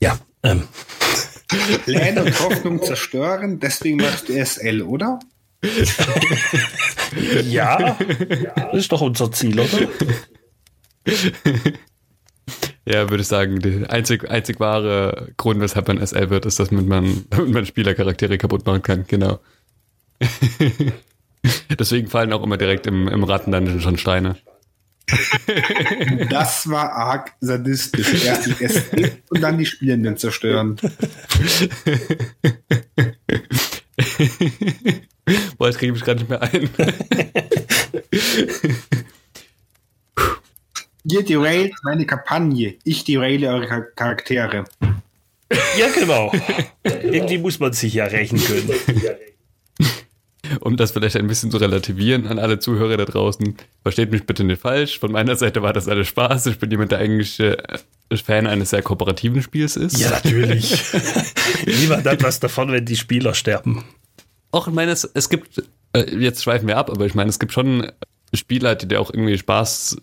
[0.00, 0.64] Ja, ähm.
[1.84, 5.20] Pläne und Hoffnung zerstören, deswegen machst du SL, oder?
[7.44, 7.96] ja,
[8.54, 9.88] das ist doch unser Ziel, oder?
[12.86, 16.70] Ja, würde ich sagen, der einzig, einzig wahre Grund, weshalb man SL wird, ist, dass
[16.70, 19.40] man, damit man Spielercharaktere kaputt machen kann, genau.
[21.78, 24.36] Deswegen fallen auch immer direkt im, im Rattendungeon schon Steine.
[26.30, 28.24] Das war arg sadistisch.
[28.24, 30.76] Erst die SL und dann die Spielenden zerstören.
[35.58, 36.70] Boah, jetzt kriege ich mich gerade nicht mehr ein.
[41.04, 42.76] Ihr derailt meine Kampagne.
[42.84, 44.64] Ich deraile eure Charaktere.
[45.78, 46.32] Ja, genau.
[46.84, 48.70] Irgendwie muss man sich ja rächen können.
[50.60, 54.44] Um das vielleicht ein bisschen zu relativieren an alle Zuhörer da draußen, versteht mich bitte
[54.44, 54.98] nicht falsch.
[54.98, 56.46] Von meiner Seite war das alles Spaß.
[56.46, 57.56] Ich bin jemand, der eigentlich äh,
[58.14, 59.98] Fan eines sehr kooperativen Spiels ist.
[59.98, 60.82] Ja, natürlich.
[61.66, 63.84] Niemand hat was davon, wenn die Spieler sterben.
[64.50, 65.62] Auch, ich meine, es, es gibt,
[65.94, 67.90] äh, jetzt schweifen wir ab, aber ich meine, es gibt schon
[68.34, 69.96] Spieler, die dir auch irgendwie Spaß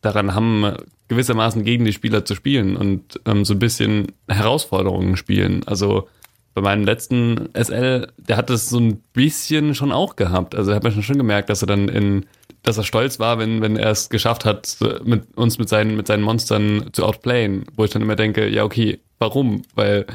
[0.00, 0.74] daran haben,
[1.08, 5.62] gewissermaßen gegen die Spieler zu spielen und ähm, so ein bisschen Herausforderungen spielen.
[5.66, 6.08] Also
[6.54, 10.54] bei meinem letzten SL, der hat das so ein bisschen schon auch gehabt.
[10.54, 12.26] Also hat man schon gemerkt, dass er dann in,
[12.62, 16.06] dass er stolz war, wenn, wenn er es geschafft hat, mit uns mit seinen, mit
[16.06, 19.62] seinen Monstern zu outplayen, wo ich dann immer denke, ja, okay, warum?
[19.74, 20.06] Weil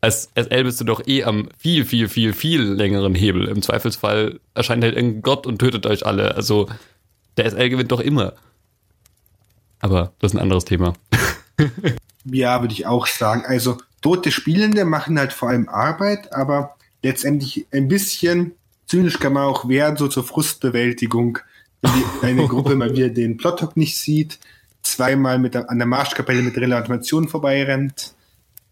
[0.00, 3.48] als SL bist du doch eh am viel, viel, viel, viel längeren Hebel.
[3.48, 6.34] Im Zweifelsfall erscheint halt irgendein Gott und tötet euch alle.
[6.34, 6.68] Also
[7.36, 8.34] der SL gewinnt doch immer.
[9.80, 10.94] Aber das ist ein anderes Thema.
[12.24, 13.44] ja, würde ich auch sagen.
[13.46, 18.52] Also tote Spielende machen halt vor allem Arbeit, aber letztendlich ein bisschen
[18.86, 21.38] zynisch kann man auch werden, so zur Frustbewältigung.
[21.82, 24.38] Wenn die, eine Gruppe mal wieder den Plothock nicht sieht,
[24.82, 28.14] zweimal mit der, an der Marschkapelle mit Relation vorbeirennt.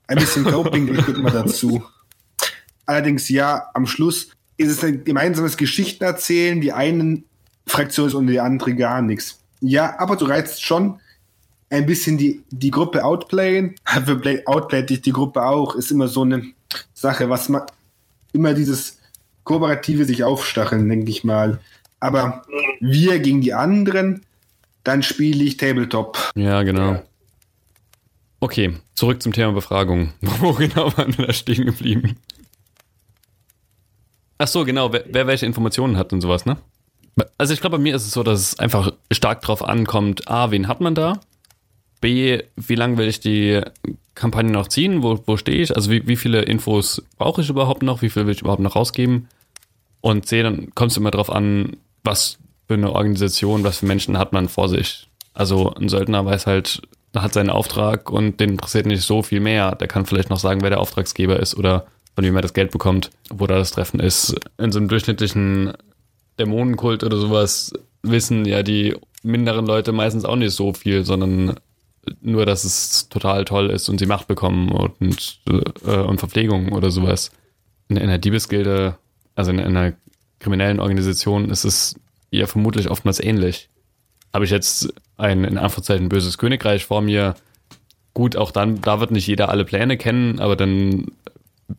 [0.06, 1.84] Ein bisschen Coping gehört immer dazu.
[2.86, 6.60] Allerdings ja, am Schluss ist es ein gemeinsames Geschichtenerzählen.
[6.60, 7.24] Die einen
[7.66, 9.40] Fraktion ist und die andere gar nichts.
[9.60, 11.00] Ja, aber du reizt schon
[11.70, 13.74] ein bisschen die, die Gruppe outplayen.
[14.46, 15.74] Outplayt dich die Gruppe auch.
[15.74, 16.44] Ist immer so eine
[16.94, 17.62] Sache, was man
[18.32, 18.98] immer dieses
[19.44, 21.60] Kooperative sich aufstacheln, denke ich mal.
[22.00, 22.44] Aber
[22.80, 24.24] wir gegen die anderen,
[24.84, 26.32] dann spiele ich Tabletop.
[26.36, 27.02] Ja, genau.
[28.40, 30.12] Okay, zurück zum Thema Befragung.
[30.20, 32.16] Wo genau waren wir da stehen geblieben?
[34.38, 36.58] Ach so, genau, wer, wer welche Informationen hat und sowas, ne?
[37.38, 40.50] Also ich glaube, bei mir ist es so, dass es einfach stark drauf ankommt, A,
[40.50, 41.20] wen hat man da?
[42.00, 43.62] B, wie lange will ich die
[44.14, 45.02] Kampagne noch ziehen?
[45.02, 45.74] Wo, wo stehe ich?
[45.74, 48.02] Also wie, wie viele Infos brauche ich überhaupt noch?
[48.02, 49.28] Wie viel will ich überhaupt noch rausgeben?
[50.02, 52.38] Und C, dann kommt es immer drauf an, was
[52.68, 55.08] für eine Organisation, was für Menschen hat man vor sich.
[55.32, 56.82] Also ein Söldner weiß halt,
[57.14, 59.74] hat seinen Auftrag und den interessiert nicht so viel mehr.
[59.74, 62.70] Der kann vielleicht noch sagen, wer der Auftragsgeber ist oder von wem er das Geld
[62.70, 64.34] bekommt, wo da das Treffen ist.
[64.58, 65.72] In so einem durchschnittlichen
[66.38, 67.72] Dämonenkult oder sowas
[68.02, 71.56] wissen ja die minderen Leute meistens auch nicht so viel, sondern
[72.20, 76.90] nur, dass es total toll ist und sie Macht bekommen und, äh, und Verpflegung oder
[76.90, 77.32] sowas.
[77.88, 78.96] In, in der Diebesgilde,
[79.34, 79.94] also in, in einer
[80.38, 81.96] kriminellen Organisation, ist es
[82.30, 83.68] ja vermutlich oftmals ähnlich.
[84.32, 87.34] Habe ich jetzt ein in Anführungszeichen böses Königreich vor mir,
[88.14, 91.06] gut, auch dann, da wird nicht jeder alle Pläne kennen, aber dann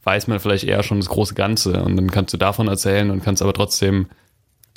[0.03, 3.24] weiß man vielleicht eher schon das große Ganze und dann kannst du davon erzählen und
[3.24, 4.08] kannst aber trotzdem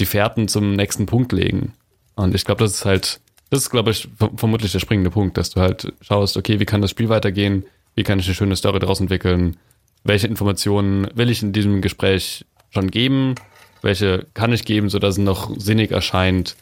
[0.00, 1.74] die Fährten zum nächsten Punkt legen.
[2.16, 3.20] Und ich glaube, das ist halt,
[3.50, 6.82] das ist, glaube ich, vermutlich der springende Punkt, dass du halt schaust, okay, wie kann
[6.82, 7.64] das Spiel weitergehen?
[7.94, 9.56] Wie kann ich eine schöne Story daraus entwickeln?
[10.04, 13.34] Welche Informationen will ich in diesem Gespräch schon geben?
[13.82, 16.56] Welche kann ich geben, sodass es noch sinnig erscheint?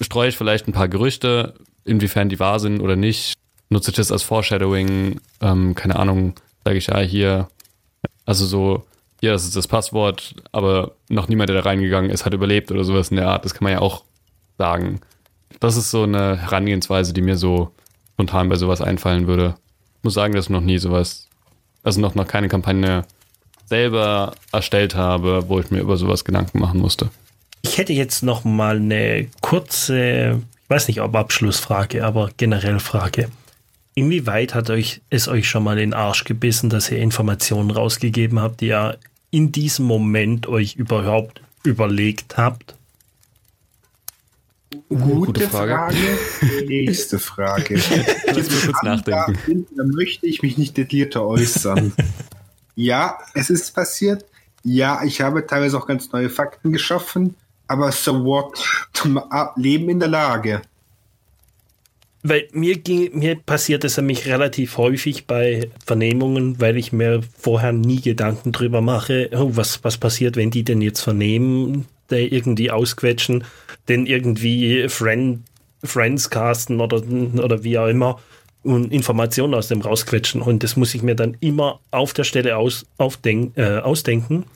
[0.00, 1.54] Streue ich vielleicht ein paar Gerüchte,
[1.84, 3.34] inwiefern die wahr sind oder nicht?
[3.68, 5.20] Nutze ich das als Foreshadowing?
[5.40, 6.34] Ähm, keine Ahnung,
[6.64, 7.48] sage ich ja hier.
[8.26, 8.84] Also so,
[9.24, 12.84] ja, das ist das Passwort, aber noch niemand, der da reingegangen ist, hat überlebt oder
[12.84, 13.44] sowas in der Art.
[13.44, 14.04] Das kann man ja auch
[14.58, 15.00] sagen.
[15.60, 17.72] Das ist so eine Herangehensweise, die mir so
[18.12, 19.54] spontan bei sowas einfallen würde.
[19.98, 21.28] Ich muss sagen, dass ich noch nie sowas,
[21.82, 23.04] also noch, noch keine Kampagne
[23.66, 27.08] selber erstellt habe, wo ich mir über sowas Gedanken machen musste.
[27.62, 33.30] Ich hätte jetzt noch mal eine kurze, ich weiß nicht, ob Abschlussfrage, aber generell Frage.
[33.94, 38.40] Inwieweit hat euch es euch schon mal in den Arsch gebissen, dass ihr Informationen rausgegeben
[38.40, 38.98] habt, die ihr
[39.34, 42.76] in diesem Moment euch überhaupt überlegt habt?
[44.88, 45.74] Gute, Gute Frage.
[45.74, 46.66] Frage.
[46.68, 47.74] Nächste Frage.
[48.26, 49.66] Jetzt muss kurz nachdenken.
[49.76, 51.92] Da, möchte ich mich nicht detaillierter äußern.
[52.76, 54.24] ja, es ist passiert.
[54.62, 57.34] Ja, ich habe teilweise auch ganz neue Fakten geschaffen.
[57.66, 58.88] Aber so what?
[58.92, 59.20] Zum
[59.56, 60.62] Leben in der Lage.
[62.26, 67.72] Weil mir, ging, mir passiert es nämlich relativ häufig bei Vernehmungen, weil ich mir vorher
[67.72, 72.70] nie Gedanken drüber mache, oh, was, was passiert, wenn die denn jetzt vernehmen, der irgendwie
[72.70, 73.44] ausquetschen,
[73.88, 75.40] denn irgendwie Friend,
[75.84, 77.02] Friends casten oder,
[77.42, 78.18] oder wie auch immer
[78.62, 80.40] und Informationen aus dem rausquetschen.
[80.40, 84.46] Und das muss ich mir dann immer auf der Stelle aus, aufdenk, äh, ausdenken.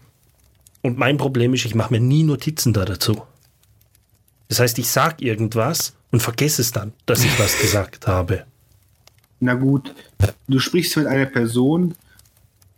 [0.81, 3.21] Und mein Problem ist, ich mache mir nie Notizen da dazu.
[4.49, 8.45] Das heißt, ich sage irgendwas und vergesse es dann, dass ich was gesagt habe.
[9.41, 9.95] Na gut,
[10.49, 11.95] du sprichst mit einer Person,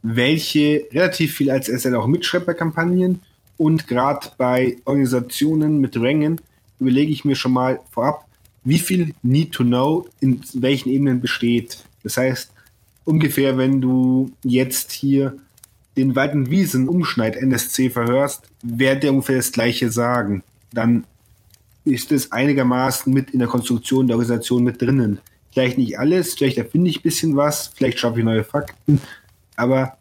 [0.02, 3.22] welche relativ viel als SL auch mitschreibt bei Kampagnen
[3.56, 6.40] und gerade bei Organisationen mit Rängen
[6.78, 8.26] überlege ich mir schon mal vorab,
[8.64, 11.84] wie viel Need to Know in welchen Ebenen besteht.
[12.02, 12.52] Das heißt,
[13.04, 15.36] ungefähr, wenn du jetzt hier
[15.96, 20.42] den weiten Wiesen Umschneid NSC verhörst, wird der ungefähr das gleiche sagen.
[20.72, 21.04] Dann
[21.84, 25.20] ist es einigermaßen mit in der Konstruktion der Organisation mit drinnen.
[25.52, 29.00] Vielleicht nicht alles, vielleicht erfinde ich ein bisschen was, vielleicht schaffe ich neue Fakten,
[29.56, 29.96] aber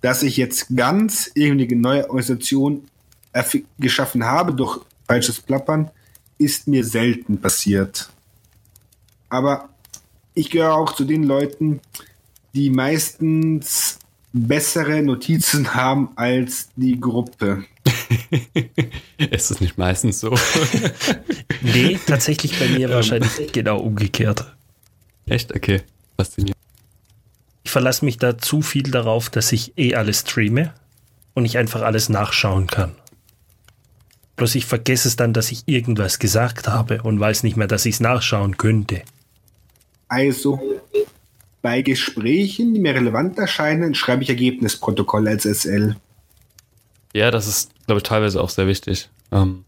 [0.00, 2.88] dass ich jetzt ganz irgendwie eine neue Organisation
[3.78, 5.90] geschaffen habe durch falsches Plappern,
[6.38, 8.10] ist mir selten passiert.
[9.28, 9.68] Aber
[10.34, 11.80] ich gehöre auch zu den Leuten,
[12.54, 13.98] die meistens
[14.32, 17.64] bessere Notizen haben als die Gruppe.
[19.30, 20.36] ist es nicht meistens so?
[21.62, 24.44] nee, tatsächlich bei mir wahrscheinlich genau umgekehrt.
[25.26, 25.54] Echt?
[25.54, 25.82] Okay.
[26.16, 26.56] Faszinierend.
[27.62, 30.74] ich verlasse mich da zu viel darauf, dass ich eh alles streame
[31.34, 32.94] und ich einfach alles nachschauen kann.
[34.34, 37.86] Bloß ich vergesse es dann, dass ich irgendwas gesagt habe und weiß nicht mehr, dass
[37.86, 39.02] ich es nachschauen könnte.
[40.08, 40.60] Also,
[41.62, 45.96] bei Gesprächen, die mir relevant erscheinen, schreibe ich Ergebnisprotokoll als SL.
[47.12, 49.08] Ja, das ist, glaube ich, teilweise auch sehr wichtig.
[49.32, 49.64] Ähm,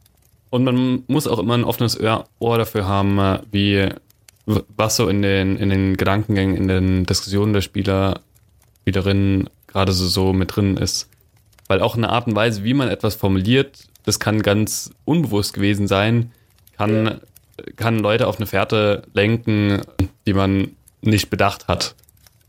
[0.50, 3.88] und man muss auch immer ein offenes Ohr dafür haben, äh, wie
[4.44, 8.20] was so in den, in den Gedankengängen, in den Diskussionen der Spieler,
[8.82, 11.08] Spielerinnen gerade so, so mit drin ist.
[11.66, 15.86] Weil auch eine Art und Weise, wie man etwas formuliert, das kann ganz unbewusst gewesen
[15.86, 16.32] sein,
[16.76, 17.20] kann,
[17.76, 19.80] kann Leute auf eine Fährte lenken,
[20.26, 21.94] die man nicht bedacht hat.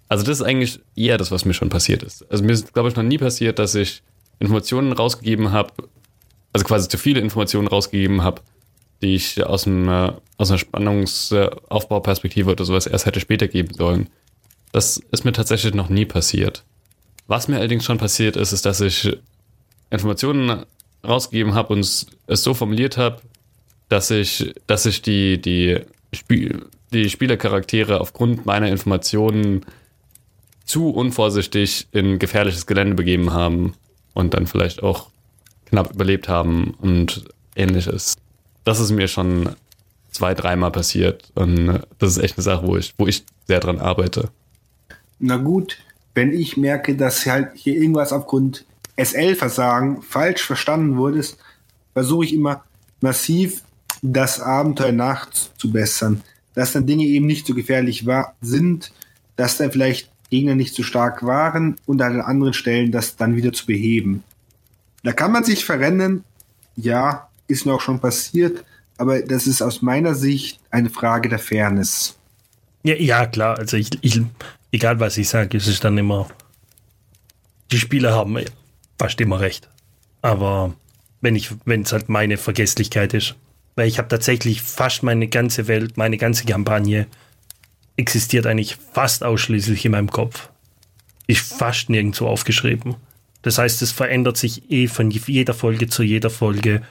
[0.09, 2.29] Also das ist eigentlich eher das, was mir schon passiert ist.
[2.29, 4.01] Also mir ist, glaube ich, noch nie passiert, dass ich
[4.41, 5.71] Informationen rausgegeben habe,
[6.51, 8.41] also quasi zu viele Informationen rausgegeben habe,
[9.01, 14.09] die ich aus, dem, äh, aus einer Spannungsaufbauperspektive oder sowas erst hätte später geben sollen.
[14.71, 16.63] Das ist mir tatsächlich noch nie passiert.
[17.27, 19.15] Was mir allerdings schon passiert ist, ist, dass ich
[19.91, 20.65] Informationen
[21.07, 23.21] rausgegeben habe und es so formuliert habe,
[23.89, 25.81] dass ich, dass ich die, die,
[26.13, 29.65] Spiel, die Spielercharaktere aufgrund meiner Informationen
[30.65, 33.75] zu unvorsichtig in gefährliches Gelände begeben haben
[34.13, 35.09] und dann vielleicht auch
[35.65, 38.15] knapp überlebt haben und ähnliches.
[38.63, 39.49] Das ist mir schon
[40.11, 43.79] zwei, dreimal passiert und das ist echt eine Sache, wo ich, wo ich sehr dran
[43.79, 44.29] arbeite.
[45.19, 45.77] Na gut,
[46.13, 48.65] wenn ich merke, dass halt hier irgendwas aufgrund
[48.97, 51.23] SL-Versagen falsch verstanden wurde,
[51.93, 52.63] versuche ich immer
[52.99, 53.63] massiv
[54.01, 56.21] das Abenteuer nachzubessern.
[56.53, 58.91] Dass dann Dinge eben nicht so gefährlich war, sind,
[59.37, 63.53] dass dann vielleicht Gegner nicht so stark waren und an anderen Stellen das dann wieder
[63.53, 64.23] zu beheben.
[65.03, 66.23] Da kann man sich verrennen,
[66.75, 68.63] ja, ist mir auch schon passiert,
[68.97, 72.17] aber das ist aus meiner Sicht eine Frage der Fairness.
[72.83, 74.21] Ja, ja klar, also ich, ich
[74.71, 76.27] egal was ich sage, ist es dann immer,
[77.71, 78.37] die Spieler haben
[78.97, 79.69] fast immer recht.
[80.21, 80.73] Aber
[81.19, 83.35] wenn ich, wenn es halt meine Vergesslichkeit ist,
[83.75, 87.07] weil ich habe tatsächlich fast meine ganze Welt, meine ganze Kampagne
[87.97, 90.49] existiert eigentlich fast ausschließlich in meinem Kopf.
[91.27, 92.95] Ist fast nirgendwo aufgeschrieben.
[93.41, 96.81] Das heißt, es verändert sich eh von jeder Folge zu jeder Folge,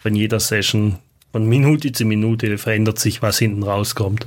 [0.00, 0.98] von jeder Session,
[1.32, 4.26] von Minute zu Minute verändert sich, was hinten rauskommt.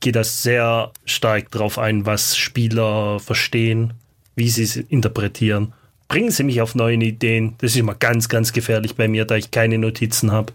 [0.00, 3.94] Geht das sehr stark darauf ein, was Spieler verstehen
[4.38, 5.74] wie sie es interpretieren.
[6.06, 7.56] Bringen sie mich auf neue Ideen.
[7.58, 10.52] Das ist immer ganz, ganz gefährlich bei mir, da ich keine Notizen habe.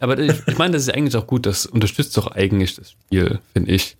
[0.00, 3.40] Aber ich, ich meine, das ist eigentlich auch gut, das unterstützt doch eigentlich das Spiel,
[3.52, 3.96] finde ich.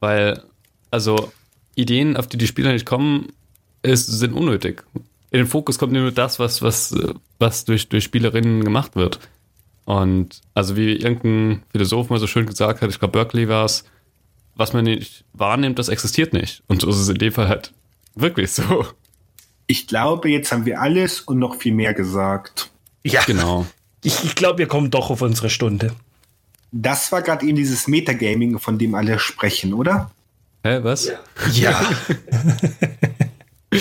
[0.00, 0.42] Weil,
[0.90, 1.32] also,
[1.74, 3.28] Ideen, auf die die Spieler nicht kommen,
[3.82, 4.82] ist, sind unnötig.
[5.30, 6.94] In den Fokus kommt nur das, was, was,
[7.38, 9.20] was durch, durch Spielerinnen gemacht wird.
[9.84, 13.84] Und also wie irgendein Philosoph mal so schön gesagt hat, ich glaube Berkeley war es,
[14.54, 16.62] was man nicht wahrnimmt, das existiert nicht.
[16.68, 17.72] Und so ist es in dem Fall halt
[18.14, 18.86] Wirklich so.
[19.66, 22.70] Ich glaube, jetzt haben wir alles und noch viel mehr gesagt.
[23.04, 23.66] Ja, genau.
[24.02, 25.94] Ich, ich glaube, wir kommen doch auf unsere Stunde.
[26.72, 30.10] Das war gerade eben dieses Metagaming, von dem alle sprechen, oder?
[30.64, 31.06] Hä, was?
[31.06, 31.18] Ja.
[31.52, 31.90] ja.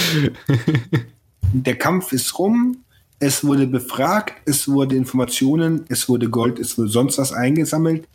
[1.53, 2.77] Der Kampf ist rum.
[3.19, 8.07] Es wurde befragt, es wurde Informationen, es wurde Gold, es wurde sonst was eingesammelt.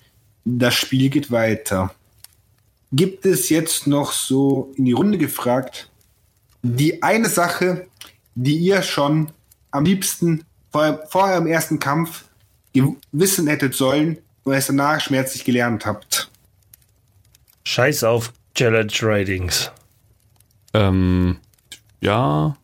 [0.45, 1.95] Das Spiel geht weiter.
[2.91, 5.91] Gibt es jetzt noch so in die Runde gefragt,
[6.63, 7.87] die eine Sache,
[8.35, 9.31] die ihr schon
[9.71, 10.45] am liebsten
[10.75, 12.25] vor, vor eurem ersten Kampf
[13.13, 16.29] wissen hättet sollen und es danach schmerzlich gelernt habt?
[17.63, 19.71] Scheiß auf Challenge Ratings.
[20.73, 21.37] Ähm,
[22.01, 22.57] ja,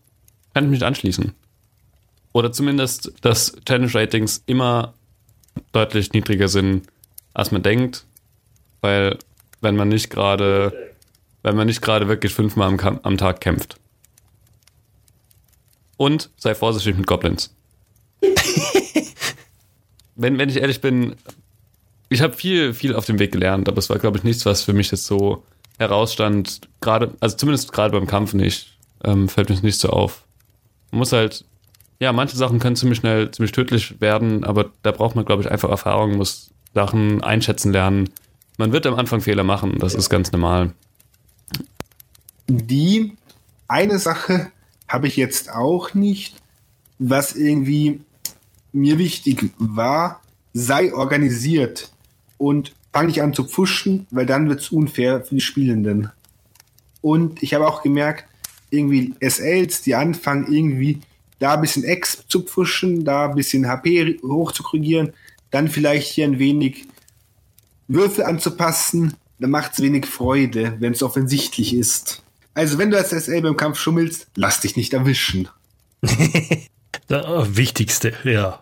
[0.53, 1.33] kann ich mich anschließen.
[2.33, 4.95] Oder zumindest, dass Challenge Ratings immer
[5.71, 6.89] deutlich niedriger sind,
[7.33, 8.07] als man denkt.
[8.81, 9.19] Weil,
[9.61, 10.95] wenn man nicht gerade,
[11.45, 13.77] wenn man nicht gerade wirklich fünfmal am, am Tag kämpft.
[15.97, 17.55] Und sei vorsichtig mit Goblins.
[20.21, 21.17] Wenn, wenn ich ehrlich bin,
[22.09, 24.63] ich habe viel, viel auf dem Weg gelernt, aber es war, glaube ich, nichts, was
[24.63, 25.45] für mich jetzt so
[25.79, 26.61] herausstand.
[26.81, 30.25] Gerade, also zumindest gerade beim Kampf nicht, ähm, fällt mir nicht so auf.
[30.91, 31.45] Man muss halt,
[32.01, 35.51] ja, manche Sachen können ziemlich schnell, ziemlich tödlich werden, aber da braucht man, glaube ich,
[35.51, 38.11] einfach Erfahrung, muss Sachen einschätzen lernen.
[38.59, 40.73] Man wird am Anfang Fehler machen, das ist ganz normal.
[42.49, 43.17] Die
[43.69, 44.51] eine Sache,
[44.91, 46.35] habe ich jetzt auch nicht.
[46.99, 48.01] Was irgendwie
[48.73, 50.21] mir wichtig war,
[50.53, 51.91] sei organisiert
[52.39, 56.11] und fang nicht an zu pfuschen, weil dann wird es unfair für die Spielenden.
[57.01, 58.25] Und ich habe auch gemerkt,
[58.71, 61.01] irgendwie SLs, die anfangen irgendwie
[61.39, 64.53] da ein bisschen X zu pfuschen, da ein bisschen HP hoch
[65.51, 66.87] dann vielleicht hier ein wenig
[67.89, 72.23] Würfel anzupassen, dann macht es wenig Freude, wenn es offensichtlich ist.
[72.55, 75.49] Also wenn du als SL beim Kampf schummelst, lass dich nicht erwischen.
[77.11, 78.61] das Wichtigste, ja.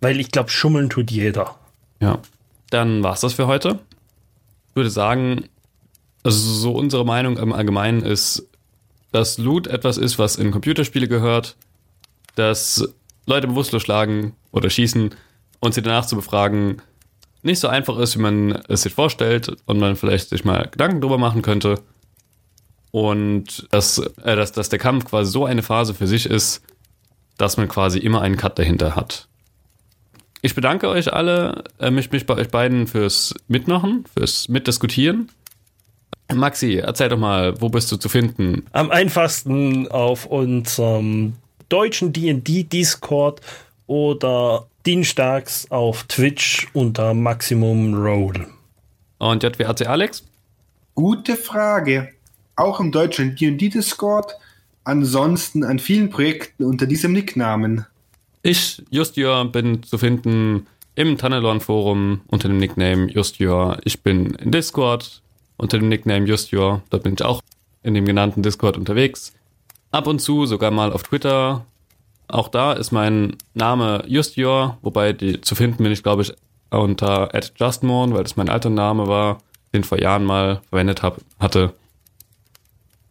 [0.00, 1.54] Weil ich glaube, schummeln tut jeder.
[2.00, 2.18] Ja.
[2.70, 3.78] Dann war's das für heute.
[4.70, 5.44] Ich würde sagen,
[6.24, 8.48] also so unsere Meinung im Allgemeinen ist,
[9.12, 11.56] dass Loot etwas ist, was in Computerspiele gehört,
[12.34, 12.86] dass
[13.26, 15.14] Leute bewusstlos schlagen oder schießen
[15.60, 16.82] und sie danach zu befragen
[17.42, 21.00] nicht so einfach ist, wie man es sich vorstellt und man vielleicht sich mal Gedanken
[21.00, 21.80] drüber machen könnte.
[22.90, 26.62] Und dass, äh, dass, dass der Kampf quasi so eine Phase für sich ist,
[27.38, 29.28] dass man quasi immer einen Cut dahinter hat.
[30.42, 35.30] Ich bedanke euch alle, äh, mich, mich bei euch beiden fürs Mitmachen, fürs Mitdiskutieren.
[36.32, 38.66] Maxi, erzähl doch mal, wo bist du zu finden?
[38.72, 41.34] Am einfachsten auf unserem
[41.68, 43.40] deutschen D&D Discord
[43.86, 48.46] oder dienstags auf Twitch unter Maximum Roll.
[49.18, 50.24] Und JWAC Alex?
[50.94, 52.10] Gute Frage.
[52.56, 54.36] Auch im deutschen D&D Discord,
[54.84, 57.86] ansonsten an vielen Projekten unter diesem Nicknamen.
[58.42, 63.78] Ich, Justjör, bin zu finden im Tunnelon Forum unter dem Nickname Justjör.
[63.84, 65.22] Ich bin in Discord
[65.56, 66.82] unter dem Nickname Justjör.
[66.90, 67.40] Dort bin ich auch
[67.82, 69.32] in dem genannten Discord unterwegs.
[69.90, 71.64] Ab und zu sogar mal auf Twitter
[72.28, 76.32] auch da ist mein Name Justjor, wobei die zu finden bin ich, glaube ich,
[76.70, 79.38] unter @justmorn, weil das mein alter Name war,
[79.72, 81.74] den vor Jahren mal verwendet hab, hatte.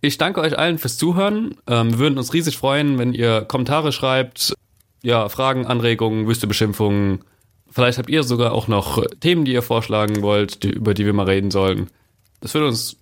[0.06, 1.56] Ich danke euch allen fürs Zuhören.
[1.66, 4.54] Ähm, wir würden uns riesig freuen, wenn ihr Kommentare schreibt,
[5.02, 7.24] ja, Fragen, Anregungen, wüste Beschimpfungen.
[7.72, 11.14] Vielleicht habt ihr sogar auch noch Themen, die ihr vorschlagen wollt, die, über die wir
[11.14, 11.88] mal reden sollen.
[12.42, 12.98] Das würde uns,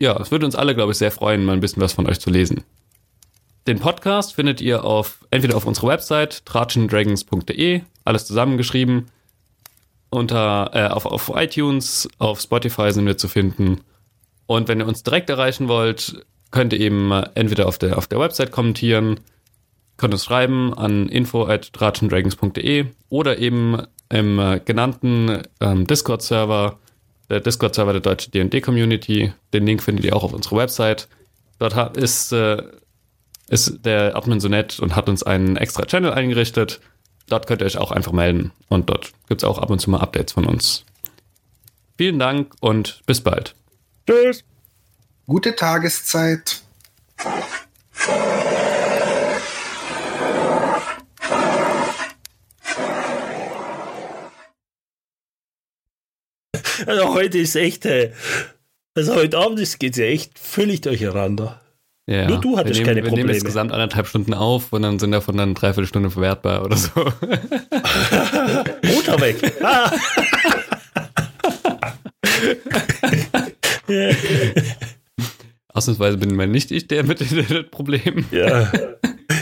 [0.00, 2.18] ja, es würde uns alle, glaube ich, sehr freuen, mal ein bisschen was von euch
[2.18, 2.64] zu lesen.
[3.66, 9.10] Den Podcast findet ihr auf entweder auf unserer Website tratschendragons.de, alles zusammengeschrieben,
[10.08, 13.82] unter äh, auf, auf iTunes, auf Spotify sind wir zu finden.
[14.46, 18.20] Und wenn ihr uns direkt erreichen wollt, könnt ihr eben entweder auf der auf der
[18.20, 19.20] Website kommentieren,
[19.96, 26.78] könnt uns schreiben an info@tratschendragons.de oder eben im äh, genannten ähm, Discord-Server,
[27.28, 29.32] der Discord-Server der Deutsche D&D Community.
[29.52, 31.08] Den Link findet ihr auch auf unserer Website.
[31.58, 32.62] Dort ist äh,
[33.48, 36.80] ist der Admin so nett und hat uns einen extra Channel eingerichtet.
[37.28, 38.52] Dort könnt ihr euch auch einfach melden.
[38.68, 40.84] Und dort gibt es auch ab und zu mal Updates von uns.
[41.96, 43.54] Vielen Dank und bis bald.
[44.06, 44.47] Tschüss.
[45.28, 46.62] Gute Tageszeit.
[56.86, 58.12] Also heute ist echt, äh,
[58.96, 61.60] also heute Abend geht es ja echt völlig durcheinander.
[62.06, 63.26] Ja, Nur du hattest wir nehmen, keine wir Probleme.
[63.26, 66.90] nehmen insgesamt anderthalb Stunden auf und dann sind davon dann dreiviertel Stunde verwertbar oder so.
[68.82, 69.36] Motor weg.
[69.62, 69.92] Ah.
[75.78, 78.26] Ausnahmsweise bin mal nicht ich der mit den Problemen.
[78.30, 78.70] Ja.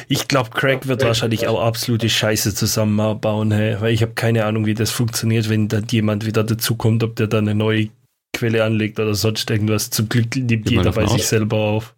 [0.08, 3.80] Ich glaube, Craig wird wahrscheinlich auch absolute Scheiße zusammenbauen, hey?
[3.80, 7.26] weil ich habe keine Ahnung, wie das funktioniert, wenn dann jemand wieder dazukommt, ob der
[7.26, 7.88] da eine neue
[8.32, 9.90] Quelle anlegt oder sonst irgendwas.
[9.90, 11.96] Zum Glück nimmt jeder bei sich selber auf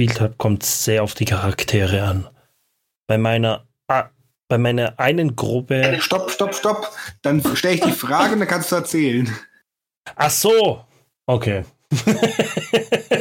[0.00, 2.28] gespielt habe, kommt sehr auf die Charaktere an.
[3.06, 4.10] Bei meiner, ah,
[4.48, 5.98] bei meiner einen Gruppe.
[6.00, 6.92] Stopp, stopp, stopp.
[7.22, 9.36] Dann stelle ich die Frage und dann kannst du erzählen.
[10.16, 10.84] Ach so.
[11.30, 11.64] Okay.